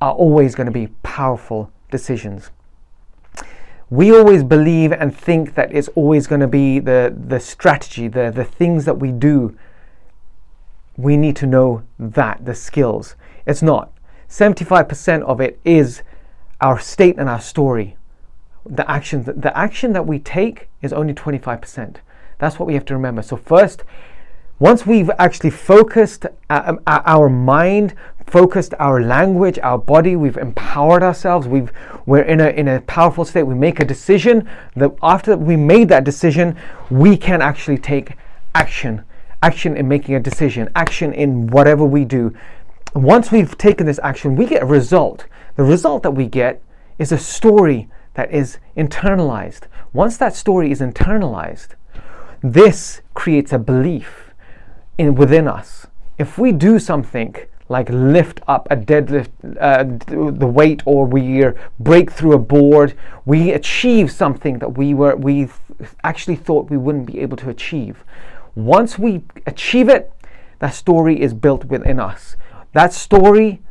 are 0.00 0.12
always 0.12 0.56
going 0.56 0.66
to 0.66 0.72
be 0.72 0.88
powerful 1.04 1.70
decisions. 1.92 2.50
We 3.88 4.10
always 4.10 4.42
believe 4.42 4.90
and 4.90 5.16
think 5.16 5.54
that 5.54 5.72
it's 5.72 5.88
always 5.94 6.26
going 6.26 6.40
to 6.40 6.48
be 6.48 6.80
the, 6.80 7.14
the 7.16 7.38
strategy, 7.38 8.08
the, 8.08 8.32
the 8.34 8.44
things 8.44 8.84
that 8.84 8.98
we 8.98 9.12
do. 9.12 9.56
We 10.96 11.16
need 11.16 11.36
to 11.36 11.46
know 11.46 11.84
that, 12.00 12.44
the 12.44 12.56
skills. 12.56 13.14
It's 13.46 13.62
not. 13.62 13.92
75% 14.30 15.22
of 15.22 15.40
it 15.40 15.58
is 15.64 16.02
our 16.60 16.78
state 16.78 17.16
and 17.18 17.28
our 17.28 17.40
story. 17.40 17.96
The 18.64 18.88
action, 18.88 19.24
the 19.24 19.56
action 19.56 19.92
that 19.92 20.06
we 20.06 20.20
take 20.20 20.68
is 20.80 20.92
only 20.92 21.12
25%. 21.12 21.96
That's 22.38 22.58
what 22.58 22.66
we 22.66 22.74
have 22.74 22.84
to 22.86 22.94
remember. 22.94 23.22
So, 23.22 23.36
first, 23.36 23.82
once 24.60 24.86
we've 24.86 25.10
actually 25.18 25.50
focused 25.50 26.26
uh, 26.48 26.62
um, 26.66 26.80
our 26.86 27.28
mind, 27.28 27.94
focused 28.26 28.74
our 28.78 29.02
language, 29.02 29.58
our 29.62 29.78
body, 29.78 30.14
we've 30.16 30.36
empowered 30.36 31.02
ourselves, 31.02 31.48
we've, 31.48 31.72
we're 32.06 32.22
in 32.22 32.40
a, 32.40 32.50
in 32.50 32.68
a 32.68 32.80
powerful 32.82 33.24
state, 33.24 33.42
we 33.42 33.54
make 33.54 33.80
a 33.80 33.84
decision, 33.84 34.48
that 34.76 34.92
after 35.02 35.36
we 35.36 35.56
made 35.56 35.88
that 35.88 36.04
decision, 36.04 36.56
we 36.90 37.16
can 37.16 37.42
actually 37.42 37.78
take 37.78 38.12
action. 38.54 39.02
Action 39.42 39.76
in 39.76 39.88
making 39.88 40.14
a 40.14 40.20
decision, 40.20 40.68
action 40.76 41.14
in 41.14 41.46
whatever 41.48 41.84
we 41.84 42.04
do. 42.04 42.34
Once 42.94 43.30
we've 43.30 43.56
taken 43.56 43.86
this 43.86 44.00
action, 44.02 44.34
we 44.34 44.46
get 44.46 44.62
a 44.62 44.66
result. 44.66 45.26
The 45.54 45.62
result 45.62 46.02
that 46.02 46.10
we 46.10 46.26
get 46.26 46.60
is 46.98 47.12
a 47.12 47.18
story 47.18 47.88
that 48.14 48.32
is 48.32 48.58
internalized. 48.76 49.62
Once 49.92 50.16
that 50.16 50.34
story 50.34 50.72
is 50.72 50.80
internalized, 50.80 51.74
this 52.42 53.00
creates 53.14 53.52
a 53.52 53.58
belief 53.58 54.32
in 54.98 55.14
within 55.14 55.46
us. 55.46 55.86
If 56.18 56.36
we 56.36 56.50
do 56.50 56.78
something 56.80 57.36
like 57.68 57.88
lift 57.88 58.40
up 58.48 58.66
a 58.72 58.76
deadlift, 58.76 59.30
uh, 59.60 59.84
the 60.08 60.46
weight, 60.46 60.82
or 60.84 61.06
we 61.06 61.44
break 61.78 62.10
through 62.10 62.32
a 62.32 62.38
board, 62.38 62.94
we 63.24 63.52
achieve 63.52 64.10
something 64.10 64.58
that 64.58 64.76
we 64.76 64.94
were 64.94 65.14
we 65.14 65.48
actually 66.02 66.34
thought 66.34 66.68
we 66.68 66.76
wouldn't 66.76 67.06
be 67.06 67.20
able 67.20 67.36
to 67.36 67.48
achieve. 67.48 68.04
Once 68.56 68.98
we 68.98 69.22
achieve 69.46 69.88
it, 69.88 70.12
that 70.58 70.74
story 70.74 71.20
is 71.20 71.32
built 71.32 71.64
within 71.66 72.00
us. 72.00 72.36
That 72.72 72.92
story 72.92 73.62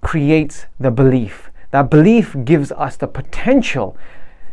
creates 0.00 0.66
the 0.78 0.90
belief. 0.90 1.50
That 1.70 1.90
belief 1.90 2.36
gives 2.44 2.70
us 2.72 2.96
the 2.96 3.06
potential, 3.06 3.96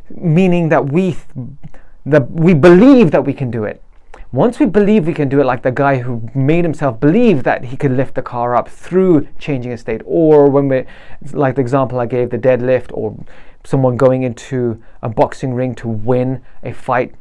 meaning 0.10 0.70
that 0.70 0.92
we, 0.92 1.18
the, 2.06 2.22
we 2.22 2.54
believe 2.54 3.12
that 3.12 3.26
we 3.26 3.34
can 3.34 3.52
do 3.52 3.64
it. 3.66 3.82
Once 4.32 4.60
we 4.60 4.66
believe 4.66 5.08
we 5.08 5.14
can 5.14 5.28
do 5.28 5.42
it, 5.42 5.46
like 5.46 5.62
the 5.62 5.72
guy 5.72 5.98
who 5.98 6.30
made 6.34 6.64
himself 6.64 7.00
believe 7.02 7.44
that 7.44 7.66
he 7.66 7.76
could 7.76 7.92
lift 7.92 8.16
the 8.16 8.22
car 8.22 8.56
up 8.56 8.70
through 8.70 9.28
changing 9.38 9.74
a 9.74 9.78
state, 9.78 10.02
or 10.06 10.50
when 10.50 10.70
we, 10.70 10.86
like 11.34 11.56
the 11.56 11.62
example 11.62 12.00
I 12.00 12.06
gave, 12.06 12.30
the 12.30 12.38
deadlift, 12.38 12.92
or 12.94 13.18
someone 13.66 13.98
going 13.98 14.24
into 14.24 14.82
a 15.02 15.10
boxing 15.10 15.54
ring 15.54 15.76
to 15.76 15.90
win 15.90 16.42
a 16.64 16.72
fight, 16.72 17.14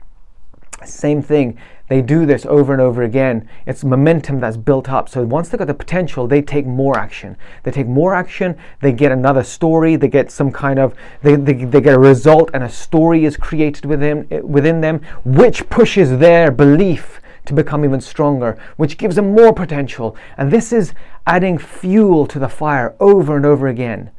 same 0.84 1.22
thing. 1.22 1.58
They 1.90 2.02
do 2.02 2.24
this 2.24 2.46
over 2.46 2.72
and 2.72 2.80
over 2.80 3.02
again. 3.02 3.48
It's 3.66 3.82
momentum 3.82 4.38
that's 4.38 4.56
built 4.56 4.88
up. 4.88 5.08
So 5.08 5.24
once 5.24 5.48
they've 5.48 5.58
got 5.58 5.66
the 5.66 5.74
potential, 5.74 6.28
they 6.28 6.40
take 6.40 6.64
more 6.64 6.96
action. 6.96 7.36
They 7.64 7.72
take 7.72 7.88
more 7.88 8.14
action, 8.14 8.56
they 8.80 8.92
get 8.92 9.10
another 9.10 9.42
story, 9.42 9.96
they 9.96 10.06
get 10.06 10.30
some 10.30 10.52
kind 10.52 10.78
of, 10.78 10.94
they, 11.22 11.34
they, 11.34 11.52
they 11.52 11.80
get 11.80 11.94
a 11.94 11.98
result, 11.98 12.50
and 12.54 12.62
a 12.62 12.68
story 12.68 13.24
is 13.24 13.36
created 13.36 13.86
within, 13.86 14.28
eh, 14.30 14.38
within 14.38 14.80
them, 14.80 15.00
which 15.24 15.68
pushes 15.68 16.18
their 16.18 16.52
belief 16.52 17.20
to 17.46 17.54
become 17.54 17.84
even 17.84 18.00
stronger, 18.00 18.56
which 18.76 18.96
gives 18.96 19.16
them 19.16 19.34
more 19.34 19.52
potential. 19.52 20.16
And 20.36 20.52
this 20.52 20.72
is 20.72 20.94
adding 21.26 21.58
fuel 21.58 22.24
to 22.28 22.38
the 22.38 22.48
fire 22.48 22.94
over 23.00 23.36
and 23.36 23.44
over 23.44 23.66
again. 23.66 24.12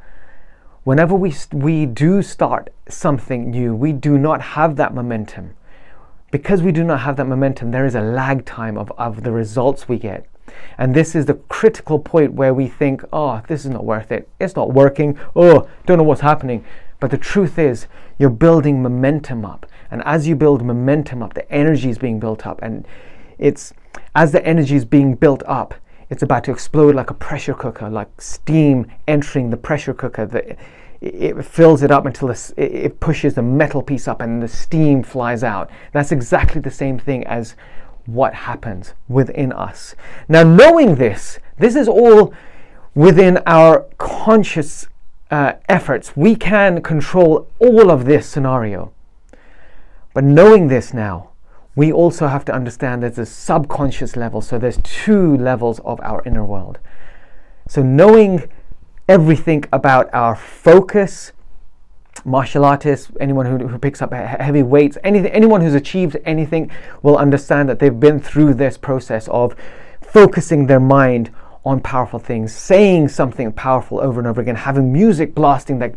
Whenever 0.84 1.14
we, 1.14 1.32
we 1.52 1.86
do 1.86 2.20
start 2.20 2.70
something 2.86 3.50
new, 3.50 3.74
we 3.74 3.92
do 3.92 4.18
not 4.18 4.42
have 4.42 4.76
that 4.76 4.94
momentum 4.94 5.54
because 6.32 6.62
we 6.62 6.72
do 6.72 6.82
not 6.82 7.00
have 7.00 7.16
that 7.16 7.26
momentum, 7.26 7.70
there 7.70 7.86
is 7.86 7.94
a 7.94 8.00
lag 8.00 8.44
time 8.44 8.76
of, 8.76 8.90
of 8.98 9.22
the 9.22 9.30
results 9.30 9.88
we 9.88 9.98
get. 9.98 10.26
And 10.78 10.94
this 10.94 11.14
is 11.14 11.26
the 11.26 11.34
critical 11.34 11.98
point 11.98 12.32
where 12.32 12.54
we 12.54 12.66
think, 12.66 13.04
oh, 13.12 13.42
this 13.46 13.64
is 13.64 13.70
not 13.70 13.84
worth 13.84 14.10
it. 14.10 14.28
It's 14.40 14.56
not 14.56 14.72
working. 14.72 15.18
Oh, 15.36 15.68
don't 15.86 15.98
know 15.98 16.04
what's 16.04 16.22
happening. 16.22 16.64
But 16.98 17.10
the 17.10 17.18
truth 17.18 17.58
is, 17.58 17.86
you're 18.18 18.30
building 18.30 18.82
momentum 18.82 19.44
up. 19.44 19.66
And 19.90 20.02
as 20.04 20.26
you 20.26 20.34
build 20.34 20.64
momentum 20.64 21.22
up, 21.22 21.34
the 21.34 21.50
energy 21.52 21.90
is 21.90 21.98
being 21.98 22.18
built 22.18 22.46
up. 22.46 22.60
And 22.62 22.86
it's 23.38 23.74
as 24.14 24.32
the 24.32 24.44
energy 24.46 24.76
is 24.76 24.84
being 24.84 25.14
built 25.14 25.42
up, 25.46 25.74
it's 26.08 26.22
about 26.22 26.44
to 26.44 26.50
explode 26.50 26.94
like 26.94 27.10
a 27.10 27.14
pressure 27.14 27.54
cooker, 27.54 27.90
like 27.90 28.08
steam 28.20 28.90
entering 29.06 29.50
the 29.50 29.56
pressure 29.56 29.94
cooker. 29.94 30.26
The, 30.26 30.56
it 31.02 31.44
fills 31.44 31.82
it 31.82 31.90
up 31.90 32.06
until 32.06 32.32
it 32.56 33.00
pushes 33.00 33.34
the 33.34 33.42
metal 33.42 33.82
piece 33.82 34.06
up 34.06 34.20
and 34.20 34.40
the 34.40 34.46
steam 34.46 35.02
flies 35.02 35.42
out. 35.42 35.68
That's 35.90 36.12
exactly 36.12 36.60
the 36.60 36.70
same 36.70 36.96
thing 36.96 37.26
as 37.26 37.56
what 38.06 38.34
happens 38.34 38.94
within 39.08 39.52
us. 39.52 39.96
Now, 40.28 40.44
knowing 40.44 40.94
this, 40.94 41.40
this 41.58 41.74
is 41.74 41.88
all 41.88 42.32
within 42.94 43.38
our 43.46 43.86
conscious 43.98 44.86
uh, 45.32 45.54
efforts. 45.68 46.16
We 46.16 46.36
can 46.36 46.82
control 46.82 47.48
all 47.58 47.90
of 47.90 48.04
this 48.04 48.28
scenario. 48.28 48.92
But 50.14 50.22
knowing 50.22 50.68
this 50.68 50.94
now, 50.94 51.30
we 51.74 51.90
also 51.90 52.28
have 52.28 52.44
to 52.44 52.52
understand 52.54 53.02
there's 53.02 53.18
a 53.18 53.26
subconscious 53.26 54.14
level. 54.14 54.40
So 54.40 54.56
there's 54.56 54.78
two 54.84 55.36
levels 55.36 55.80
of 55.80 56.00
our 56.02 56.22
inner 56.24 56.44
world. 56.44 56.78
So 57.66 57.82
knowing 57.82 58.48
everything 59.08 59.64
about 59.72 60.12
our 60.12 60.36
focus. 60.36 61.32
Martial 62.24 62.64
artists, 62.64 63.10
anyone 63.20 63.46
who, 63.46 63.66
who 63.66 63.78
picks 63.78 64.02
up 64.02 64.12
heavy 64.12 64.62
weights, 64.62 64.98
anything, 65.02 65.32
anyone 65.32 65.60
who's 65.60 65.74
achieved 65.74 66.16
anything 66.24 66.70
will 67.02 67.16
understand 67.16 67.68
that 67.68 67.78
they've 67.78 67.98
been 67.98 68.20
through 68.20 68.54
this 68.54 68.76
process 68.76 69.28
of 69.28 69.56
focusing 70.00 70.66
their 70.66 70.80
mind 70.80 71.30
on 71.64 71.80
powerful 71.80 72.18
things, 72.18 72.52
saying 72.52 73.08
something 73.08 73.52
powerful 73.52 74.00
over 74.00 74.20
and 74.20 74.26
over 74.26 74.40
again, 74.40 74.56
having 74.56 74.92
music 74.92 75.34
blasting 75.34 75.78
that 75.78 75.94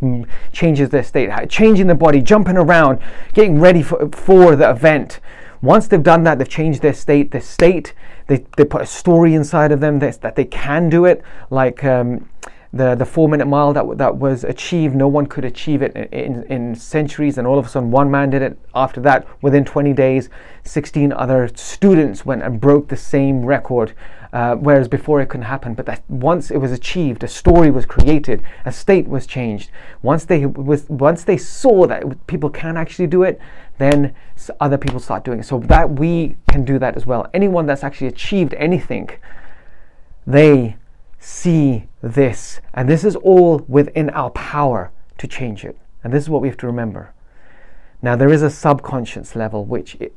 changes 0.52 0.90
their 0.90 1.04
state, 1.04 1.30
changing 1.50 1.88
the 1.88 1.96
body, 1.96 2.22
jumping 2.22 2.56
around, 2.56 3.00
getting 3.34 3.60
ready 3.60 3.82
for, 3.82 4.10
for 4.10 4.56
the 4.56 4.70
event. 4.70 5.20
Once 5.62 5.88
they've 5.88 6.04
done 6.04 6.24
that, 6.24 6.38
they've 6.38 6.48
changed 6.48 6.82
their 6.82 6.94
state. 6.94 7.32
Their 7.32 7.42
state, 7.42 7.94
they, 8.28 8.46
they 8.58 8.66
put 8.66 8.84
a 8.84 8.86
story 8.86 9.34
inside 9.34 9.72
of 9.72 9.80
them 9.80 9.98
that, 10.00 10.22
that 10.22 10.36
they 10.36 10.46
can 10.46 10.90
do 10.90 11.06
it. 11.06 11.24
Like 11.50 11.84
um, 11.84 12.30
the, 12.76 12.94
the 12.94 13.06
four 13.06 13.30
minute 13.30 13.48
mile 13.48 13.72
that, 13.72 13.98
that 13.98 14.18
was 14.18 14.44
achieved, 14.44 14.96
no 14.96 15.08
one 15.08 15.26
could 15.28 15.46
achieve 15.46 15.82
it 15.82 15.96
in, 15.96 16.04
in, 16.12 16.44
in, 16.52 16.76
centuries, 16.76 17.38
and 17.38 17.48
all 17.48 17.58
of 17.58 17.66
a 17.66 17.70
sudden 17.70 17.90
one 17.90 18.12
man 18.12 18.30
did 18.30 18.42
it. 18.42 18.60
After 18.76 19.00
that, 19.02 19.26
within 19.42 19.64
20 19.64 19.94
days, 19.94 20.30
16 20.66 21.14
other 21.14 21.50
students 21.56 22.26
went 22.26 22.44
and 22.44 22.60
broke 22.60 22.90
the 22.90 22.98
same 22.98 23.46
record, 23.46 23.94
uh, 24.34 24.56
whereas 24.56 24.90
before 24.90 25.22
it 25.22 25.28
couldn't 25.28 25.46
happen. 25.46 25.74
But 25.74 25.86
that 25.86 26.04
once 26.10 26.52
it 26.52 26.58
was 26.58 26.74
achieved, 26.74 27.24
a 27.24 27.30
story 27.30 27.72
was 27.72 27.86
created, 27.86 28.44
a 28.66 28.74
state 28.74 29.08
was 29.08 29.26
changed. 29.26 29.72
Once 30.02 30.26
they, 30.26 30.46
was, 30.46 30.90
once 30.90 31.24
they 31.24 31.38
saw 31.38 31.88
that 31.88 32.28
people 32.28 32.50
can 32.50 32.76
actually 32.76 33.08
do 33.08 33.24
it, 33.24 33.40
then 33.78 34.14
other 34.60 34.78
people 34.78 35.00
start 35.00 35.24
doing 35.24 35.40
it. 35.40 35.46
So 35.46 35.60
that 35.60 35.92
we 35.92 36.36
can 36.50 36.66
do 36.66 36.78
that 36.80 36.98
as 36.98 37.06
well. 37.06 37.30
Anyone 37.34 37.68
that's 37.68 37.86
actually 37.86 38.08
achieved 38.08 38.54
anything, 38.56 39.12
they 40.28 40.76
see 41.26 41.88
this. 42.04 42.62
And 42.74 42.88
this 42.88 43.04
is 43.04 43.16
all 43.16 43.66
within 43.68 44.12
our 44.12 44.30
power 44.30 44.92
to 45.18 45.28
change 45.28 45.66
it. 45.66 45.76
And 46.04 46.14
this 46.14 46.24
is 46.24 46.30
what 46.30 46.42
we 46.42 46.48
have 46.48 46.58
to 46.58 46.68
remember. 46.68 47.14
Now, 48.02 48.16
there 48.16 48.32
is 48.32 48.44
a 48.44 48.50
subconscious 48.52 49.36
level, 49.36 49.66
which 49.66 49.98
it, 50.00 50.14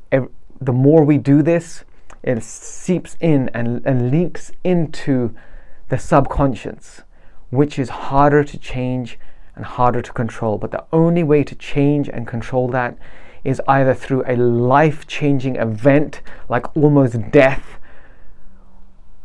the 0.61 0.71
more 0.71 1.03
we 1.03 1.17
do 1.17 1.41
this, 1.41 1.83
it 2.21 2.43
seeps 2.43 3.17
in 3.19 3.49
and, 3.55 3.81
and 3.85 4.11
leaks 4.11 4.51
into 4.63 5.33
the 5.87 5.97
subconscious, 5.97 7.01
which 7.49 7.79
is 7.79 7.89
harder 7.89 8.43
to 8.43 8.57
change 8.59 9.17
and 9.55 9.65
harder 9.65 10.03
to 10.03 10.13
control. 10.13 10.59
But 10.59 10.69
the 10.69 10.85
only 10.93 11.23
way 11.23 11.43
to 11.43 11.55
change 11.55 12.07
and 12.07 12.27
control 12.27 12.67
that 12.67 12.95
is 13.43 13.59
either 13.67 13.95
through 13.95 14.25
a 14.27 14.35
life 14.35 15.07
changing 15.07 15.55
event 15.55 16.21
like 16.49 16.77
almost 16.77 17.31
death 17.31 17.78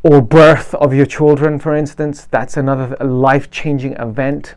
or 0.04 0.20
birth 0.20 0.74
of 0.74 0.92
your 0.92 1.06
children, 1.06 1.58
for 1.58 1.74
instance, 1.74 2.26
that's 2.30 2.58
another 2.58 2.94
life 3.02 3.50
changing 3.50 3.94
event. 3.94 4.54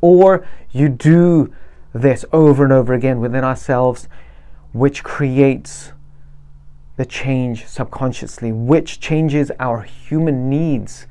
Or 0.00 0.46
you 0.70 0.88
do 0.88 1.52
this 1.92 2.24
over 2.32 2.62
and 2.62 2.72
over 2.72 2.94
again 2.94 3.18
within 3.18 3.42
ourselves, 3.42 4.08
which 4.72 5.02
creates 5.02 5.90
the 6.96 7.04
change 7.04 7.66
subconsciously, 7.66 8.52
which 8.52 9.00
changes 9.00 9.50
our 9.58 9.82
human 9.82 10.48
needs. 10.48 11.08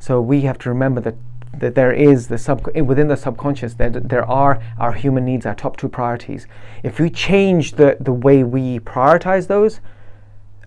So 0.00 0.20
we 0.20 0.40
have 0.42 0.58
to 0.58 0.68
remember 0.68 1.00
that 1.02 1.14
that 1.60 1.76
there 1.76 1.92
is 1.92 2.26
the 2.26 2.36
sub 2.36 2.66
within 2.76 3.06
the 3.06 3.16
subconscious 3.16 3.74
that 3.74 4.08
there 4.08 4.28
are 4.28 4.60
our 4.76 4.90
human 4.90 5.24
needs, 5.24 5.46
our 5.46 5.54
top 5.54 5.76
two 5.76 5.88
priorities. 5.88 6.48
If 6.82 6.98
we 6.98 7.10
change 7.10 7.72
the, 7.72 7.96
the 8.00 8.12
way 8.12 8.42
we 8.42 8.80
prioritize 8.80 9.46
those, 9.46 9.78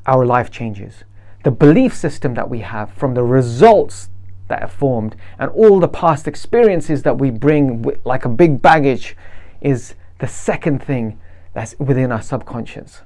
our 0.05 0.25
life 0.25 0.49
changes. 0.49 1.03
The 1.47 1.51
belief 1.51 1.95
system 1.95 2.33
that 2.33 2.49
we 2.49 2.59
have 2.59 2.91
from 2.91 3.13
the 3.13 3.23
results 3.23 4.09
that 4.49 4.61
are 4.61 4.67
formed 4.67 5.15
and 5.39 5.49
all 5.51 5.79
the 5.79 5.87
past 5.87 6.27
experiences 6.27 7.03
that 7.03 7.17
we 7.19 7.29
bring 7.29 7.83
with, 7.83 8.05
like 8.05 8.25
a 8.25 8.27
big 8.27 8.61
baggage 8.61 9.15
is 9.61 9.95
the 10.19 10.27
second 10.27 10.83
thing 10.83 11.17
that's 11.53 11.73
within 11.79 12.11
our 12.11 12.21
subconscious. 12.21 13.03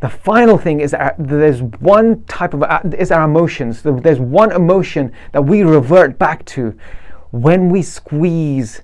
The 0.00 0.08
final 0.08 0.58
thing 0.58 0.80
is 0.80 0.92
there's 1.20 1.62
one 1.62 2.24
type 2.24 2.52
of 2.52 2.64
uh, 2.64 2.80
is 2.98 3.12
our 3.12 3.22
emotions. 3.22 3.82
There's 3.84 4.18
one 4.18 4.50
emotion 4.50 5.12
that 5.30 5.42
we 5.42 5.62
revert 5.62 6.18
back 6.18 6.44
to 6.46 6.76
when 7.30 7.70
we 7.70 7.82
squeeze 7.82 8.82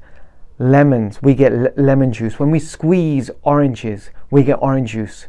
lemons, 0.60 1.20
we 1.20 1.34
get 1.34 1.76
lemon 1.76 2.12
juice. 2.12 2.38
When 2.38 2.52
we 2.52 2.60
squeeze 2.60 3.28
oranges, 3.42 4.10
we 4.30 4.44
get 4.44 4.62
orange 4.62 4.92
juice. 4.92 5.26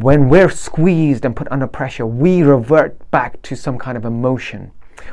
When 0.00 0.28
we're 0.28 0.48
squeezed 0.48 1.24
and 1.24 1.34
put 1.34 1.50
under 1.50 1.66
pressure, 1.66 2.06
we 2.06 2.44
revert 2.44 3.10
back 3.10 3.42
to 3.42 3.56
some 3.56 3.78
kind 3.78 3.98
of 3.98 4.04
emotion. 4.04 4.70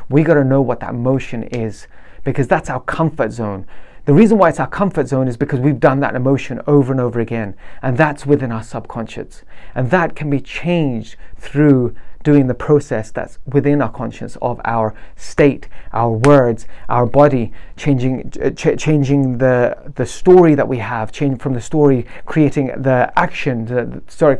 We 0.09 0.21
got 0.21 0.35
to 0.35 0.43
know 0.43 0.61
what 0.61 0.79
that 0.81 0.91
emotion 0.91 1.41
is 1.41 1.87
because 2.23 2.47
that's 2.47 2.69
our 2.69 2.81
comfort 2.81 3.31
zone. 3.31 3.65
The 4.05 4.13
reason 4.13 4.37
why 4.37 4.49
it's 4.49 4.59
our 4.59 4.67
comfort 4.67 5.07
zone 5.07 5.27
is 5.27 5.37
because 5.37 5.59
we've 5.59 5.79
done 5.79 6.01
that 6.01 6.15
emotion 6.15 6.61
over 6.67 6.91
and 6.91 7.01
over 7.01 7.19
again, 7.19 7.55
and 7.81 7.97
that's 7.97 8.27
within 8.27 8.51
our 8.51 8.61
subconscious. 8.61 9.41
And 9.73 9.89
that 9.89 10.15
can 10.15 10.29
be 10.29 10.39
changed 10.39 11.15
through 11.35 11.95
doing 12.25 12.47
the 12.47 12.53
process 12.55 13.11
that's 13.11 13.37
within 13.45 13.81
our 13.83 13.91
conscience 13.91 14.35
of 14.41 14.59
our 14.65 14.95
state, 15.15 15.69
our 15.93 16.09
words, 16.09 16.65
our 16.89 17.05
body, 17.05 17.53
changing, 17.77 18.33
uh, 18.43 18.49
ch- 18.49 18.77
changing 18.77 19.37
the, 19.37 19.77
the 19.95 20.05
story 20.05 20.55
that 20.55 20.67
we 20.67 20.79
have, 20.79 21.11
changing 21.11 21.37
from 21.37 21.53
the 21.53 21.61
story, 21.61 22.03
creating 22.25 22.67
the 22.81 23.13
action, 23.15 23.65
the, 23.65 24.01
sorry, 24.07 24.35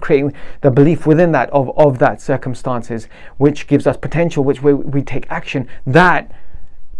creating 0.00 0.32
the 0.62 0.70
belief 0.70 1.06
within 1.06 1.30
that 1.30 1.50
of, 1.50 1.70
of 1.78 1.98
that 1.98 2.22
circumstances, 2.22 3.06
which 3.36 3.66
gives 3.66 3.86
us 3.86 3.98
potential, 3.98 4.42
which 4.42 4.62
we, 4.62 4.72
we 4.72 5.02
take 5.02 5.30
action. 5.30 5.68
That 5.86 6.32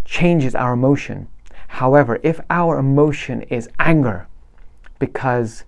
changes 0.05 0.55
our 0.55 0.75
emotion. 0.75 1.29
However, 1.69 2.21
if 2.23 2.41
our 2.51 2.79
emotion 2.79 3.41
is 3.43 3.71
anger, 3.79 4.29
because 4.99 5.65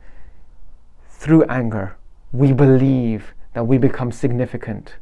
through 1.08 1.44
anger 1.44 1.96
we 2.32 2.52
believe 2.52 3.32
that 3.59 3.65
we 3.65 3.77
become 3.77 4.12
significant, 4.12 4.95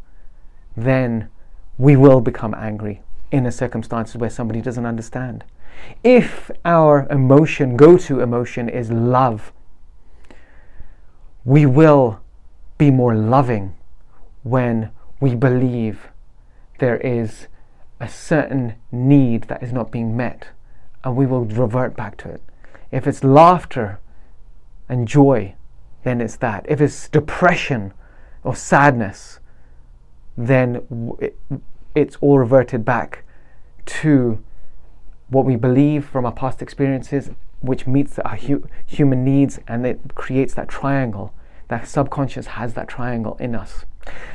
then 0.74 1.28
we 1.76 1.94
will 1.94 2.22
become 2.22 2.54
angry 2.54 3.02
in 3.30 3.44
a 3.44 3.52
circumstances 3.52 4.16
where 4.16 4.30
somebody 4.30 4.62
doesn't 4.62 4.86
understand. 4.86 5.44
If 6.02 6.50
our 6.64 7.06
emotion, 7.10 7.76
go 7.76 7.98
to 7.98 8.20
emotion, 8.20 8.70
is 8.70 8.90
love, 8.90 9.52
we 11.44 11.66
will 11.66 12.20
be 12.78 12.90
more 12.90 13.14
loving 13.14 13.74
when 14.42 14.90
we 15.20 15.34
believe 15.34 16.08
there 16.78 16.96
is 16.96 17.48
a 18.00 18.08
certain 18.08 18.76
need 18.90 19.42
that 19.48 19.62
is 19.62 19.70
not 19.70 19.90
being 19.90 20.16
met 20.16 20.48
and 21.04 21.14
we 21.14 21.26
will 21.26 21.44
revert 21.44 21.94
back 21.94 22.16
to 22.16 22.30
it. 22.30 22.40
If 22.90 23.06
it's 23.06 23.22
laughter 23.22 24.00
and 24.88 25.06
joy, 25.06 25.56
then 26.04 26.22
it's 26.22 26.36
that. 26.36 26.64
If 26.66 26.80
it's 26.80 27.10
depression 27.10 27.92
or 28.46 28.56
sadness, 28.56 29.40
then 30.36 30.86
it's 31.94 32.16
all 32.20 32.38
reverted 32.38 32.84
back 32.84 33.24
to 33.86 34.42
what 35.28 35.44
we 35.44 35.56
believe 35.56 36.04
from 36.04 36.24
our 36.24 36.32
past 36.32 36.62
experiences, 36.62 37.30
which 37.60 37.86
meets 37.86 38.18
our 38.20 38.36
hu- 38.36 38.68
human 38.86 39.24
needs 39.24 39.58
and 39.66 39.86
it 39.86 40.00
creates 40.14 40.54
that 40.54 40.68
triangle. 40.68 41.34
That 41.68 41.88
subconscious 41.88 42.46
has 42.46 42.74
that 42.74 42.86
triangle 42.86 43.36
in 43.40 43.54
us. 43.54 43.84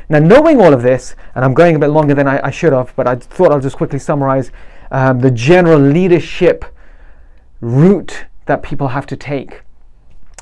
Now, 0.09 0.19
knowing 0.19 0.59
all 0.59 0.73
of 0.73 0.81
this, 0.81 1.15
and 1.33 1.45
I'm 1.45 1.53
going 1.53 1.75
a 1.75 1.79
bit 1.79 1.87
longer 1.87 2.13
than 2.13 2.27
I, 2.27 2.47
I 2.47 2.51
should 2.51 2.73
have, 2.73 2.93
but 2.97 3.07
I 3.07 3.15
thought 3.15 3.51
I'll 3.51 3.61
just 3.61 3.77
quickly 3.77 3.99
summarize 3.99 4.51
um, 4.91 5.21
the 5.21 5.31
general 5.31 5.79
leadership 5.79 6.65
route 7.61 8.25
that 8.47 8.63
people 8.63 8.89
have 8.89 9.05
to 9.07 9.15
take. 9.15 9.61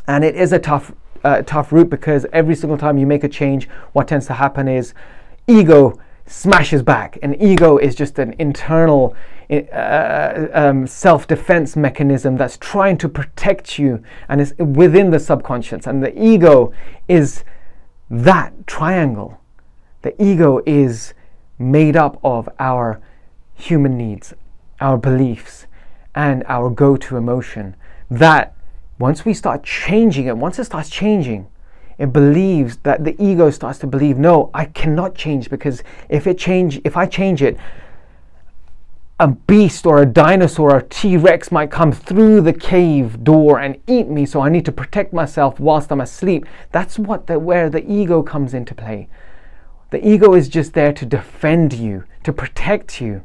And 0.08 0.24
it 0.24 0.36
is 0.36 0.52
a 0.52 0.58
tough, 0.58 0.93
uh, 1.23 1.41
tough 1.43 1.71
route 1.71 1.89
because 1.89 2.25
every 2.34 2.55
single 2.55 2.77
time 2.77 2.97
you 2.97 3.08
make 3.08 3.23
a 3.23 3.29
change, 3.29 3.67
what 3.93 4.08
tends 4.08 4.25
to 4.27 4.34
happen 4.34 4.67
is 4.67 4.93
ego 5.47 5.99
smashes 6.25 6.84
back. 6.84 7.17
And 7.21 7.41
ego 7.41 7.77
is 7.77 7.95
just 7.95 8.19
an 8.19 8.36
internal 8.39 9.15
uh, 9.49 10.47
um, 10.53 10.86
self 10.86 11.27
defense 11.27 11.75
mechanism 11.75 12.38
that's 12.38 12.58
trying 12.58 12.97
to 12.99 13.10
protect 13.10 13.79
you 13.79 14.03
and 14.27 14.39
is 14.39 14.53
within 14.58 15.10
the 15.10 15.19
subconscious. 15.19 15.88
And 15.88 16.03
the 16.03 16.13
ego 16.21 16.71
is 17.08 17.43
that 18.10 18.53
triangle. 18.67 19.39
The 20.01 20.21
ego 20.23 20.62
is 20.65 21.13
made 21.58 21.97
up 21.97 22.19
of 22.23 22.47
our 22.60 23.01
human 23.55 23.97
needs, 23.97 24.34
our 24.79 24.97
beliefs, 24.97 25.65
and 26.15 26.43
our 26.47 26.69
go 26.69 26.95
to 26.95 27.17
emotion. 27.17 27.75
That 28.10 28.55
once 29.00 29.26
we 29.26 29.34
start 29.34 29.64
changing 29.64 30.28
it, 30.28 30.38
once 30.38 30.60
it 30.60 30.66
starts 30.66 30.90
changing, 30.90 31.48
it 31.98 32.14
believes 32.14 32.78
that 32.78 33.04
the 33.04 33.16
ego 33.22 33.50
starts 33.50 33.80
to 33.80 33.88
believe, 33.88 34.18
no, 34.18 34.50
I 34.54 34.66
cannot 34.66 35.16
change 35.16 35.50
because 35.50 35.84
if 36.08 36.28
it 36.28 36.38
change, 36.38 36.80
if 36.84 36.96
I 36.96 37.06
change 37.06 37.42
it, 37.42 37.58
a 39.22 39.28
beast 39.28 39.86
or 39.86 40.02
a 40.02 40.06
dinosaur 40.06 40.72
or 40.72 40.78
a 40.78 40.84
T-Rex 40.84 41.52
might 41.52 41.70
come 41.70 41.92
through 41.92 42.40
the 42.40 42.54
cave 42.54 43.22
door 43.24 43.60
and 43.60 43.78
eat 43.86 44.08
me, 44.08 44.26
so 44.26 44.40
I 44.40 44.48
need 44.48 44.64
to 44.66 44.72
protect 44.72 45.12
myself 45.12 45.60
whilst 45.60 45.92
I'm 45.92 46.00
asleep. 46.00 46.46
That's 46.72 46.98
what 46.98 47.28
the, 47.28 47.38
where 47.38 47.70
the 47.70 47.90
ego 47.92 48.24
comes 48.24 48.54
into 48.54 48.74
play. 48.74 49.10
The 49.90 50.08
ego 50.08 50.36
is 50.36 50.48
just 50.48 50.74
there 50.74 50.94
to 50.94 51.06
defend 51.06 51.74
you, 51.74 52.06
to 52.24 52.32
protect 52.32 53.02
you. 53.02 53.24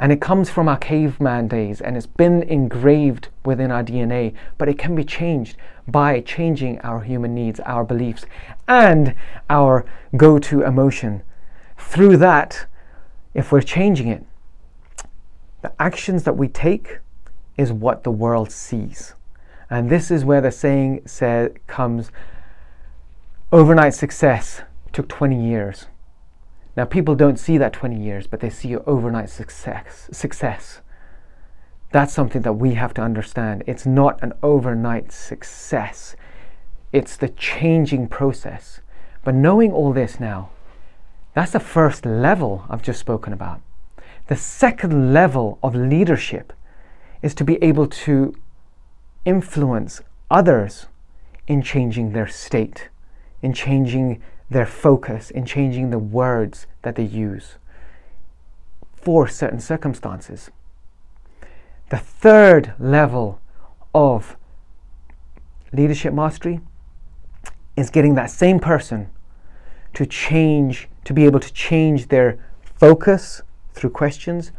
And 0.00 0.10
it 0.10 0.20
comes 0.20 0.48
from 0.48 0.66
our 0.66 0.78
caveman 0.78 1.46
days 1.46 1.82
and 1.82 1.94
it's 1.94 2.06
been 2.06 2.42
engraved 2.44 3.28
within 3.44 3.70
our 3.70 3.84
DNA, 3.84 4.34
but 4.56 4.68
it 4.68 4.78
can 4.78 4.94
be 4.94 5.04
changed 5.04 5.56
by 5.86 6.20
changing 6.20 6.80
our 6.80 7.02
human 7.02 7.34
needs, 7.34 7.60
our 7.60 7.84
beliefs, 7.84 8.24
and 8.66 9.14
our 9.50 9.84
go 10.16 10.38
to 10.38 10.62
emotion. 10.62 11.22
Through 11.76 12.16
that, 12.16 12.66
if 13.34 13.52
we're 13.52 13.60
changing 13.60 14.08
it, 14.08 14.24
the 15.60 15.72
actions 15.78 16.24
that 16.24 16.36
we 16.36 16.48
take 16.48 17.00
is 17.58 17.70
what 17.70 18.02
the 18.02 18.10
world 18.10 18.50
sees. 18.50 19.14
And 19.68 19.90
this 19.90 20.10
is 20.10 20.24
where 20.24 20.40
the 20.40 20.50
saying 20.50 21.02
says, 21.04 21.52
comes 21.66 22.10
overnight 23.52 23.92
success 23.92 24.62
took 24.92 25.08
20 25.08 25.46
years. 25.46 25.86
Now, 26.80 26.86
people 26.86 27.14
don't 27.14 27.38
see 27.38 27.58
that 27.58 27.74
20 27.74 28.02
years, 28.02 28.26
but 28.26 28.40
they 28.40 28.48
see 28.48 28.68
your 28.68 28.82
overnight 28.88 29.28
success. 29.28 30.08
Success. 30.12 30.80
That's 31.92 32.10
something 32.10 32.40
that 32.40 32.54
we 32.54 32.72
have 32.72 32.94
to 32.94 33.02
understand. 33.02 33.64
It's 33.66 33.84
not 33.84 34.18
an 34.22 34.32
overnight 34.42 35.12
success. 35.12 36.16
It's 36.90 37.18
the 37.18 37.28
changing 37.28 38.08
process. 38.08 38.80
But 39.22 39.34
knowing 39.34 39.72
all 39.72 39.92
this 39.92 40.18
now, 40.18 40.52
that's 41.34 41.52
the 41.52 41.60
first 41.60 42.06
level 42.06 42.64
I've 42.70 42.80
just 42.80 43.00
spoken 43.00 43.34
about. 43.34 43.60
The 44.28 44.36
second 44.36 45.12
level 45.12 45.58
of 45.62 45.74
leadership 45.74 46.50
is 47.20 47.34
to 47.34 47.44
be 47.44 47.62
able 47.62 47.88
to 47.88 48.34
influence 49.26 50.00
others 50.30 50.86
in 51.46 51.60
changing 51.60 52.12
their 52.12 52.26
state, 52.26 52.88
in 53.42 53.52
changing 53.52 54.22
their 54.50 54.66
focus 54.66 55.30
in 55.30 55.46
changing 55.46 55.90
the 55.90 55.98
words 55.98 56.66
that 56.82 56.96
they 56.96 57.04
use 57.04 57.56
for 58.94 59.28
certain 59.28 59.60
circumstances. 59.60 60.50
The 61.90 61.98
third 61.98 62.74
level 62.78 63.40
of 63.94 64.36
leadership 65.72 66.12
mastery 66.12 66.60
is 67.76 67.90
getting 67.90 68.14
that 68.16 68.30
same 68.30 68.58
person 68.58 69.08
to 69.94 70.04
change, 70.04 70.88
to 71.04 71.12
be 71.14 71.24
able 71.24 71.40
to 71.40 71.52
change 71.52 72.08
their 72.08 72.38
focus 72.62 73.42
through 73.72 73.90
questions, 73.90 74.52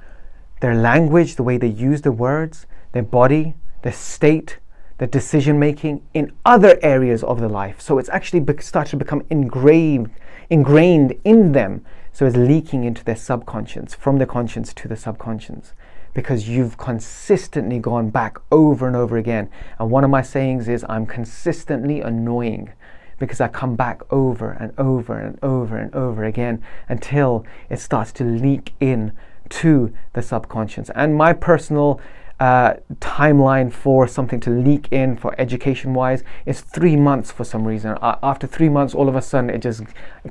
their 0.61 0.75
language, 0.75 1.35
the 1.35 1.43
way 1.43 1.57
they 1.57 1.67
use 1.67 2.01
the 2.01 2.11
words, 2.11 2.65
their 2.93 3.03
body, 3.03 3.55
their 3.81 3.93
state, 3.93 4.59
the 5.01 5.07
decision 5.07 5.57
making 5.57 5.99
in 6.13 6.31
other 6.45 6.77
areas 6.83 7.23
of 7.23 7.39
the 7.39 7.49
life. 7.49 7.81
So 7.81 7.97
it's 7.97 8.07
actually 8.09 8.45
started 8.59 8.91
to 8.91 8.97
become 8.97 9.23
engraved, 9.31 10.11
ingrained 10.51 11.19
in 11.23 11.53
them. 11.53 11.83
So 12.11 12.27
it's 12.27 12.37
leaking 12.37 12.83
into 12.83 13.03
their 13.03 13.15
subconscious, 13.15 13.95
from 13.95 14.19
the 14.19 14.27
conscious 14.27 14.75
to 14.75 14.87
the 14.87 14.95
subconscious, 14.95 15.73
because 16.13 16.47
you've 16.47 16.77
consistently 16.77 17.79
gone 17.79 18.11
back 18.11 18.37
over 18.51 18.85
and 18.85 18.95
over 18.95 19.17
again. 19.17 19.49
And 19.79 19.89
one 19.89 20.03
of 20.03 20.11
my 20.11 20.21
sayings 20.21 20.69
is, 20.69 20.85
I'm 20.87 21.07
consistently 21.07 22.01
annoying 22.01 22.71
because 23.17 23.41
I 23.41 23.47
come 23.47 23.75
back 23.75 24.03
over 24.13 24.51
and 24.51 24.71
over 24.77 25.17
and 25.17 25.39
over 25.41 25.77
and 25.77 25.95
over 25.95 26.25
again 26.25 26.61
until 26.87 27.43
it 27.71 27.79
starts 27.79 28.11
to 28.11 28.23
leak 28.23 28.73
in 28.79 29.13
to 29.49 29.91
the 30.13 30.21
subconscious. 30.21 30.91
And 30.93 31.15
my 31.15 31.33
personal 31.33 31.99
uh, 32.41 32.73
timeline 32.95 33.71
for 33.71 34.07
something 34.07 34.39
to 34.39 34.49
leak 34.49 34.87
in 34.89 35.15
for 35.15 35.35
education 35.39 35.93
wise 35.93 36.23
is 36.47 36.61
three 36.61 36.95
months 36.95 37.31
for 37.31 37.43
some 37.43 37.67
reason. 37.67 37.91
Uh, 38.01 38.17
after 38.23 38.47
three 38.47 38.67
months, 38.67 38.95
all 38.95 39.07
of 39.07 39.15
a 39.15 39.21
sudden 39.21 39.51
it 39.51 39.59
just 39.59 39.83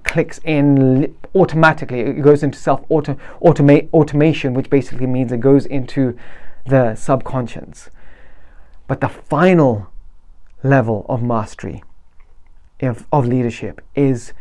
clicks 0.03 0.41
in 0.43 1.15
automatically. 1.37 2.01
It 2.01 2.23
goes 2.23 2.43
into 2.43 2.59
self 2.59 2.83
automate 2.89 3.89
automation, 3.93 4.55
which 4.55 4.69
basically 4.69 5.07
means 5.07 5.31
it 5.31 5.39
goes 5.39 5.67
into 5.67 6.19
the 6.67 6.97
subconscious. 6.97 7.91
But 8.89 9.01
the 9.01 9.09
final 9.09 9.93
level 10.65 11.07
of 11.09 11.23
mastery 11.23 11.85
of 12.83 13.07
leadership 13.13 13.81
is 13.95 14.33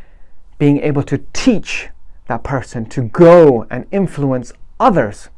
being 0.58 0.79
able 0.79 1.03
to 1.03 1.19
teach 1.34 1.89
that 2.25 2.43
person 2.43 2.88
to 2.88 3.03
go 3.03 3.67
and 3.69 3.86
influence 3.91 4.53
others 4.79 5.29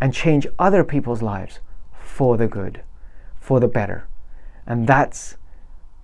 and 0.00 0.12
change 0.12 0.46
other 0.58 0.84
people's 0.84 1.22
lives 1.22 1.60
for 1.98 2.36
the 2.36 2.46
good, 2.46 2.82
for 3.40 3.60
the 3.60 3.68
better. 3.68 4.06
And 4.66 4.86
that's 4.86 5.36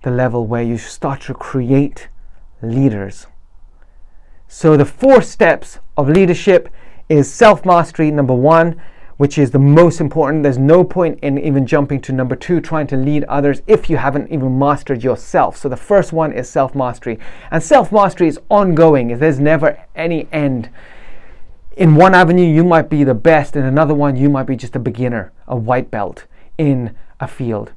the 0.03 0.11
level 0.11 0.45
where 0.45 0.63
you 0.63 0.77
start 0.77 1.21
to 1.21 1.33
create 1.33 2.07
leaders. 2.61 3.27
So, 4.47 4.77
the 4.77 4.85
four 4.85 5.21
steps 5.21 5.79
of 5.97 6.09
leadership 6.09 6.69
is 7.09 7.31
self 7.31 7.65
mastery, 7.65 8.11
number 8.11 8.35
one, 8.35 8.79
which 9.17 9.37
is 9.37 9.51
the 9.51 9.59
most 9.59 9.99
important. 9.99 10.43
There's 10.43 10.57
no 10.57 10.83
point 10.83 11.19
in 11.21 11.37
even 11.37 11.65
jumping 11.65 12.01
to 12.01 12.11
number 12.11 12.35
two, 12.35 12.61
trying 12.61 12.87
to 12.87 12.97
lead 12.97 13.23
others 13.25 13.61
if 13.67 13.89
you 13.89 13.97
haven't 13.97 14.31
even 14.31 14.57
mastered 14.57 15.03
yourself. 15.03 15.57
So, 15.57 15.69
the 15.69 15.77
first 15.77 16.13
one 16.13 16.31
is 16.31 16.49
self 16.49 16.75
mastery. 16.75 17.19
And 17.51 17.63
self 17.63 17.91
mastery 17.91 18.27
is 18.27 18.39
ongoing, 18.49 19.17
there's 19.17 19.39
never 19.39 19.83
any 19.95 20.27
end 20.31 20.69
in 21.75 21.95
one 21.95 22.13
avenue 22.13 22.45
you 22.45 22.63
might 22.63 22.89
be 22.89 23.03
the 23.03 23.13
best. 23.13 23.55
In 23.55 23.65
another 23.65 23.93
one 23.93 24.15
you 24.15 24.29
might 24.29 24.43
be 24.43 24.55
just 24.55 24.75
a 24.75 24.79
beginner 24.79 25.31
a 25.47 25.55
white 25.55 25.91
belt 25.91 26.25
in 26.57 26.95
a 27.19 27.27
field. 27.27 27.71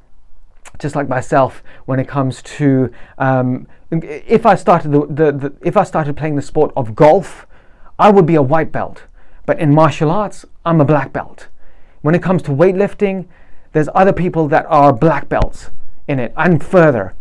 Just 0.79 0.95
like 0.95 1.09
myself 1.09 1.63
when 1.87 1.99
it 1.99 2.07
comes 2.07 2.43
to 2.43 2.93
um, 3.19 3.67
if 3.91 4.45
i 4.45 4.55
started 4.55 4.93
the, 4.93 5.07
the, 5.07 5.33
the, 5.33 5.57
if 5.63 5.77
i 5.77 5.85
started 5.85 6.17
playing 6.17 6.35
the 6.35 6.43
sport 6.43 6.73
of 6.77 6.97
golf 6.97 7.47
i 7.99 8.11
would 8.11 8.27
be 8.27 8.35
a 8.35 8.43
white 8.43 8.73
belt. 8.73 9.05
But 9.47 9.59
in 9.59 9.75
martial 9.75 10.11
arts 10.11 10.45
i'm 10.65 10.81
a 10.81 10.85
black 10.85 11.13
belt. 11.13 11.49
When 12.03 12.15
it 12.15 12.23
comes 12.23 12.43
to 12.43 12.51
weightlifting 12.51 13.27
there's 13.73 13.89
other 13.95 14.13
people 14.13 14.49
that 14.49 14.67
are 14.69 14.93
black 14.93 15.29
belts 15.29 15.71
in 16.09 16.19
it. 16.19 16.33
And 16.37 16.63
further 16.63 17.15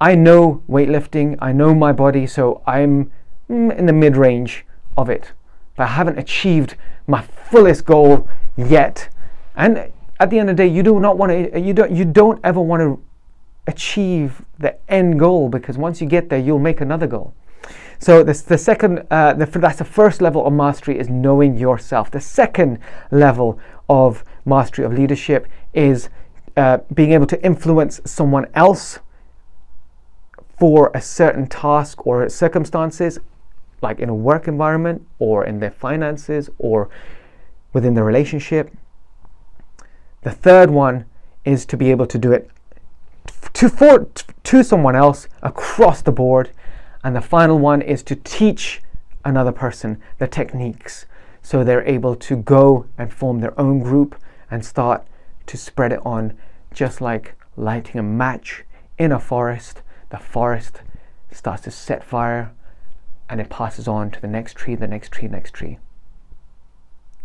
i 0.00 0.14
know 0.14 0.62
weightlifting 0.68 1.36
i 1.40 1.52
know 1.52 1.74
my 1.74 1.92
body 1.92 2.26
so 2.26 2.62
i'm 2.66 3.12
mm, 3.48 3.76
in 3.76 3.86
the 3.86 3.92
mid 3.92 4.16
range 4.16 4.64
of 4.96 5.08
it 5.08 5.32
but 5.76 5.84
I 5.84 5.92
haven't 5.92 6.18
achieved 6.18 6.76
my 7.06 7.22
fullest 7.22 7.84
goal 7.84 8.28
yet. 8.56 9.08
And 9.56 9.92
at 10.20 10.30
the 10.30 10.38
end 10.38 10.50
of 10.50 10.56
the 10.56 10.62
day, 10.62 10.68
you 10.68 10.82
do 10.82 11.00
not 11.00 11.18
want 11.18 11.32
to, 11.32 11.60
you 11.60 11.72
don't, 11.72 11.92
you 11.92 12.04
don't 12.04 12.40
ever 12.44 12.60
want 12.60 12.80
to 12.80 13.02
achieve 13.66 14.42
the 14.58 14.76
end 14.90 15.18
goal 15.18 15.48
because 15.48 15.78
once 15.78 16.00
you 16.00 16.06
get 16.06 16.28
there, 16.28 16.38
you'll 16.38 16.58
make 16.58 16.80
another 16.80 17.06
goal. 17.06 17.34
So 17.98 18.22
this, 18.22 18.42
the 18.42 18.58
second, 18.58 19.06
uh, 19.10 19.34
the, 19.34 19.46
that's 19.46 19.78
the 19.78 19.84
first 19.84 20.20
level 20.20 20.46
of 20.46 20.52
mastery 20.52 20.98
is 20.98 21.08
knowing 21.08 21.56
yourself. 21.56 22.10
The 22.10 22.20
second 22.20 22.78
level 23.10 23.58
of 23.88 24.24
mastery 24.44 24.84
of 24.84 24.92
leadership 24.92 25.46
is 25.72 26.08
uh, 26.56 26.78
being 26.92 27.12
able 27.12 27.26
to 27.26 27.42
influence 27.44 28.00
someone 28.04 28.46
else 28.54 28.98
for 30.58 30.90
a 30.94 31.00
certain 31.00 31.46
task 31.46 32.06
or 32.06 32.28
circumstances 32.28 33.18
like 33.84 34.00
in 34.00 34.08
a 34.08 34.14
work 34.14 34.48
environment 34.48 35.06
or 35.20 35.44
in 35.44 35.60
their 35.60 35.70
finances 35.70 36.50
or 36.58 36.88
within 37.72 37.94
the 37.94 38.02
relationship. 38.02 38.72
The 40.22 40.32
third 40.32 40.70
one 40.70 41.04
is 41.44 41.64
to 41.66 41.76
be 41.76 41.90
able 41.90 42.06
to 42.06 42.18
do 42.18 42.32
it 42.32 42.50
to, 43.52 43.68
for, 43.68 44.08
to 44.42 44.62
someone 44.64 44.96
else 44.96 45.28
across 45.42 46.02
the 46.02 46.12
board. 46.12 46.50
And 47.04 47.14
the 47.14 47.20
final 47.20 47.58
one 47.58 47.82
is 47.82 48.02
to 48.04 48.16
teach 48.16 48.82
another 49.24 49.52
person 49.52 50.00
the 50.18 50.26
techniques 50.26 51.06
so 51.42 51.62
they're 51.62 51.86
able 51.86 52.16
to 52.16 52.36
go 52.36 52.86
and 52.96 53.12
form 53.12 53.40
their 53.40 53.58
own 53.60 53.80
group 53.80 54.16
and 54.50 54.64
start 54.64 55.06
to 55.46 55.58
spread 55.58 55.92
it 55.92 56.00
on, 56.04 56.32
just 56.72 57.02
like 57.02 57.34
lighting 57.56 58.00
a 58.00 58.02
match 58.02 58.64
in 58.96 59.12
a 59.12 59.20
forest. 59.20 59.82
The 60.08 60.18
forest 60.18 60.80
starts 61.30 61.62
to 61.64 61.70
set 61.70 62.02
fire 62.02 62.52
and 63.28 63.40
it 63.40 63.48
passes 63.48 63.88
on 63.88 64.10
to 64.10 64.20
the 64.20 64.26
next 64.26 64.56
tree, 64.56 64.74
the 64.74 64.86
next 64.86 65.12
tree, 65.12 65.28
next 65.28 65.52
tree. 65.52 65.78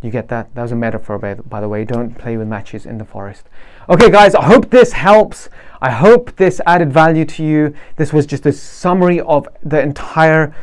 You 0.01 0.09
get 0.09 0.29
that? 0.29 0.55
That 0.55 0.61
was 0.61 0.71
a 0.71 0.77
metaphor, 0.77 1.17
by, 1.17 1.59
the 1.59 1.67
way. 1.67 1.83
Don't 1.83 2.17
play 2.17 2.37
with 2.37 2.47
matches 2.47 2.85
in 2.85 2.99
the 2.99 3.05
forest. 3.05 3.47
Okay, 3.89 4.09
guys, 4.09 4.33
I 4.33 4.45
hope 4.45 4.69
this 4.69 4.93
helps. 4.93 5.49
I 5.81 5.91
hope 5.91 6.37
this 6.37 6.61
added 6.65 6.93
value 6.93 7.25
to 7.25 7.43
you. 7.43 7.75
This 7.97 8.13
was 8.13 8.25
just 8.25 8.45
a 8.45 8.53
summary 8.53 9.19
of 9.19 9.47
the 9.61 9.81
entire 9.81 10.55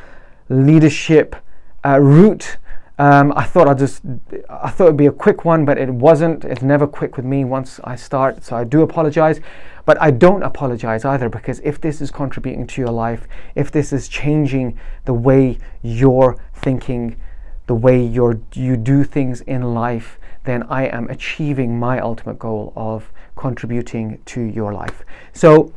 leadership 0.49 1.37
uh, 1.85 1.99
route. 2.01 2.57
Um, 2.99 3.35
I 3.37 3.45
thought 3.45 3.69
I'd 3.69 3.79
just, 3.79 4.01
I 4.49 4.71
thought 4.71 4.85
it'd 4.85 4.97
be 4.97 5.07
a 5.07 5.13
quick 5.13 5.45
one, 5.45 5.67
but 5.67 5.77
it 5.77 5.91
wasn't. 5.91 6.45
It's 6.45 6.63
never 6.63 6.87
quick 6.87 7.17
with 7.17 7.27
me 7.27 7.45
once 7.45 7.79
I 7.85 7.95
start, 7.95 8.43
so 8.43 8.57
I 8.57 8.65
do 8.65 8.81
apologize. 8.81 9.41
But 9.85 10.01
I 10.01 10.11
don't 10.11 10.43
apologize 10.43 11.05
either 11.05 11.29
because 11.29 11.61
if 11.61 11.81
this 11.81 12.01
is 12.01 12.11
contributing 12.11 12.67
to 12.69 12.81
your 12.81 12.91
life, 12.91 13.29
if 13.55 13.71
this 13.71 13.93
is 13.93 14.09
changing 14.09 14.79
the 15.05 15.13
way 15.13 15.59
you're 15.83 16.41
thinking, 16.55 17.21
the 17.67 17.75
way 17.75 18.03
you're, 18.03 18.41
you 18.55 18.77
do 18.77 19.05
things 19.05 19.43
in 19.43 19.75
life, 19.75 20.19
then 20.45 20.63
I 20.65 20.87
am 20.87 21.09
achieving 21.09 21.79
my 21.79 22.01
ultimate 22.01 22.39
goal 22.39 22.73
of 22.75 23.13
contributing 23.37 24.21
to 24.27 24.41
your 24.41 24.73
life. 24.73 25.03
So, 25.35 25.73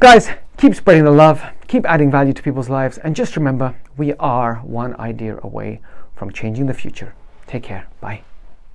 guys, 0.00 0.30
keep 0.56 0.74
spreading 0.74 1.04
the 1.04 1.12
love, 1.12 1.42
keep 1.68 1.86
adding 1.86 2.10
value 2.10 2.32
to 2.32 2.42
people's 2.42 2.68
lives, 2.68 2.98
and 2.98 3.14
just 3.14 3.36
remember 3.36 3.76
we 3.96 4.14
are 4.14 4.56
one 4.56 4.98
idea 4.98 5.38
away 5.42 5.80
from 6.18 6.32
changing 6.32 6.66
the 6.66 6.74
future. 6.74 7.14
Take 7.46 7.62
care. 7.62 7.86
Bye. 8.00 8.22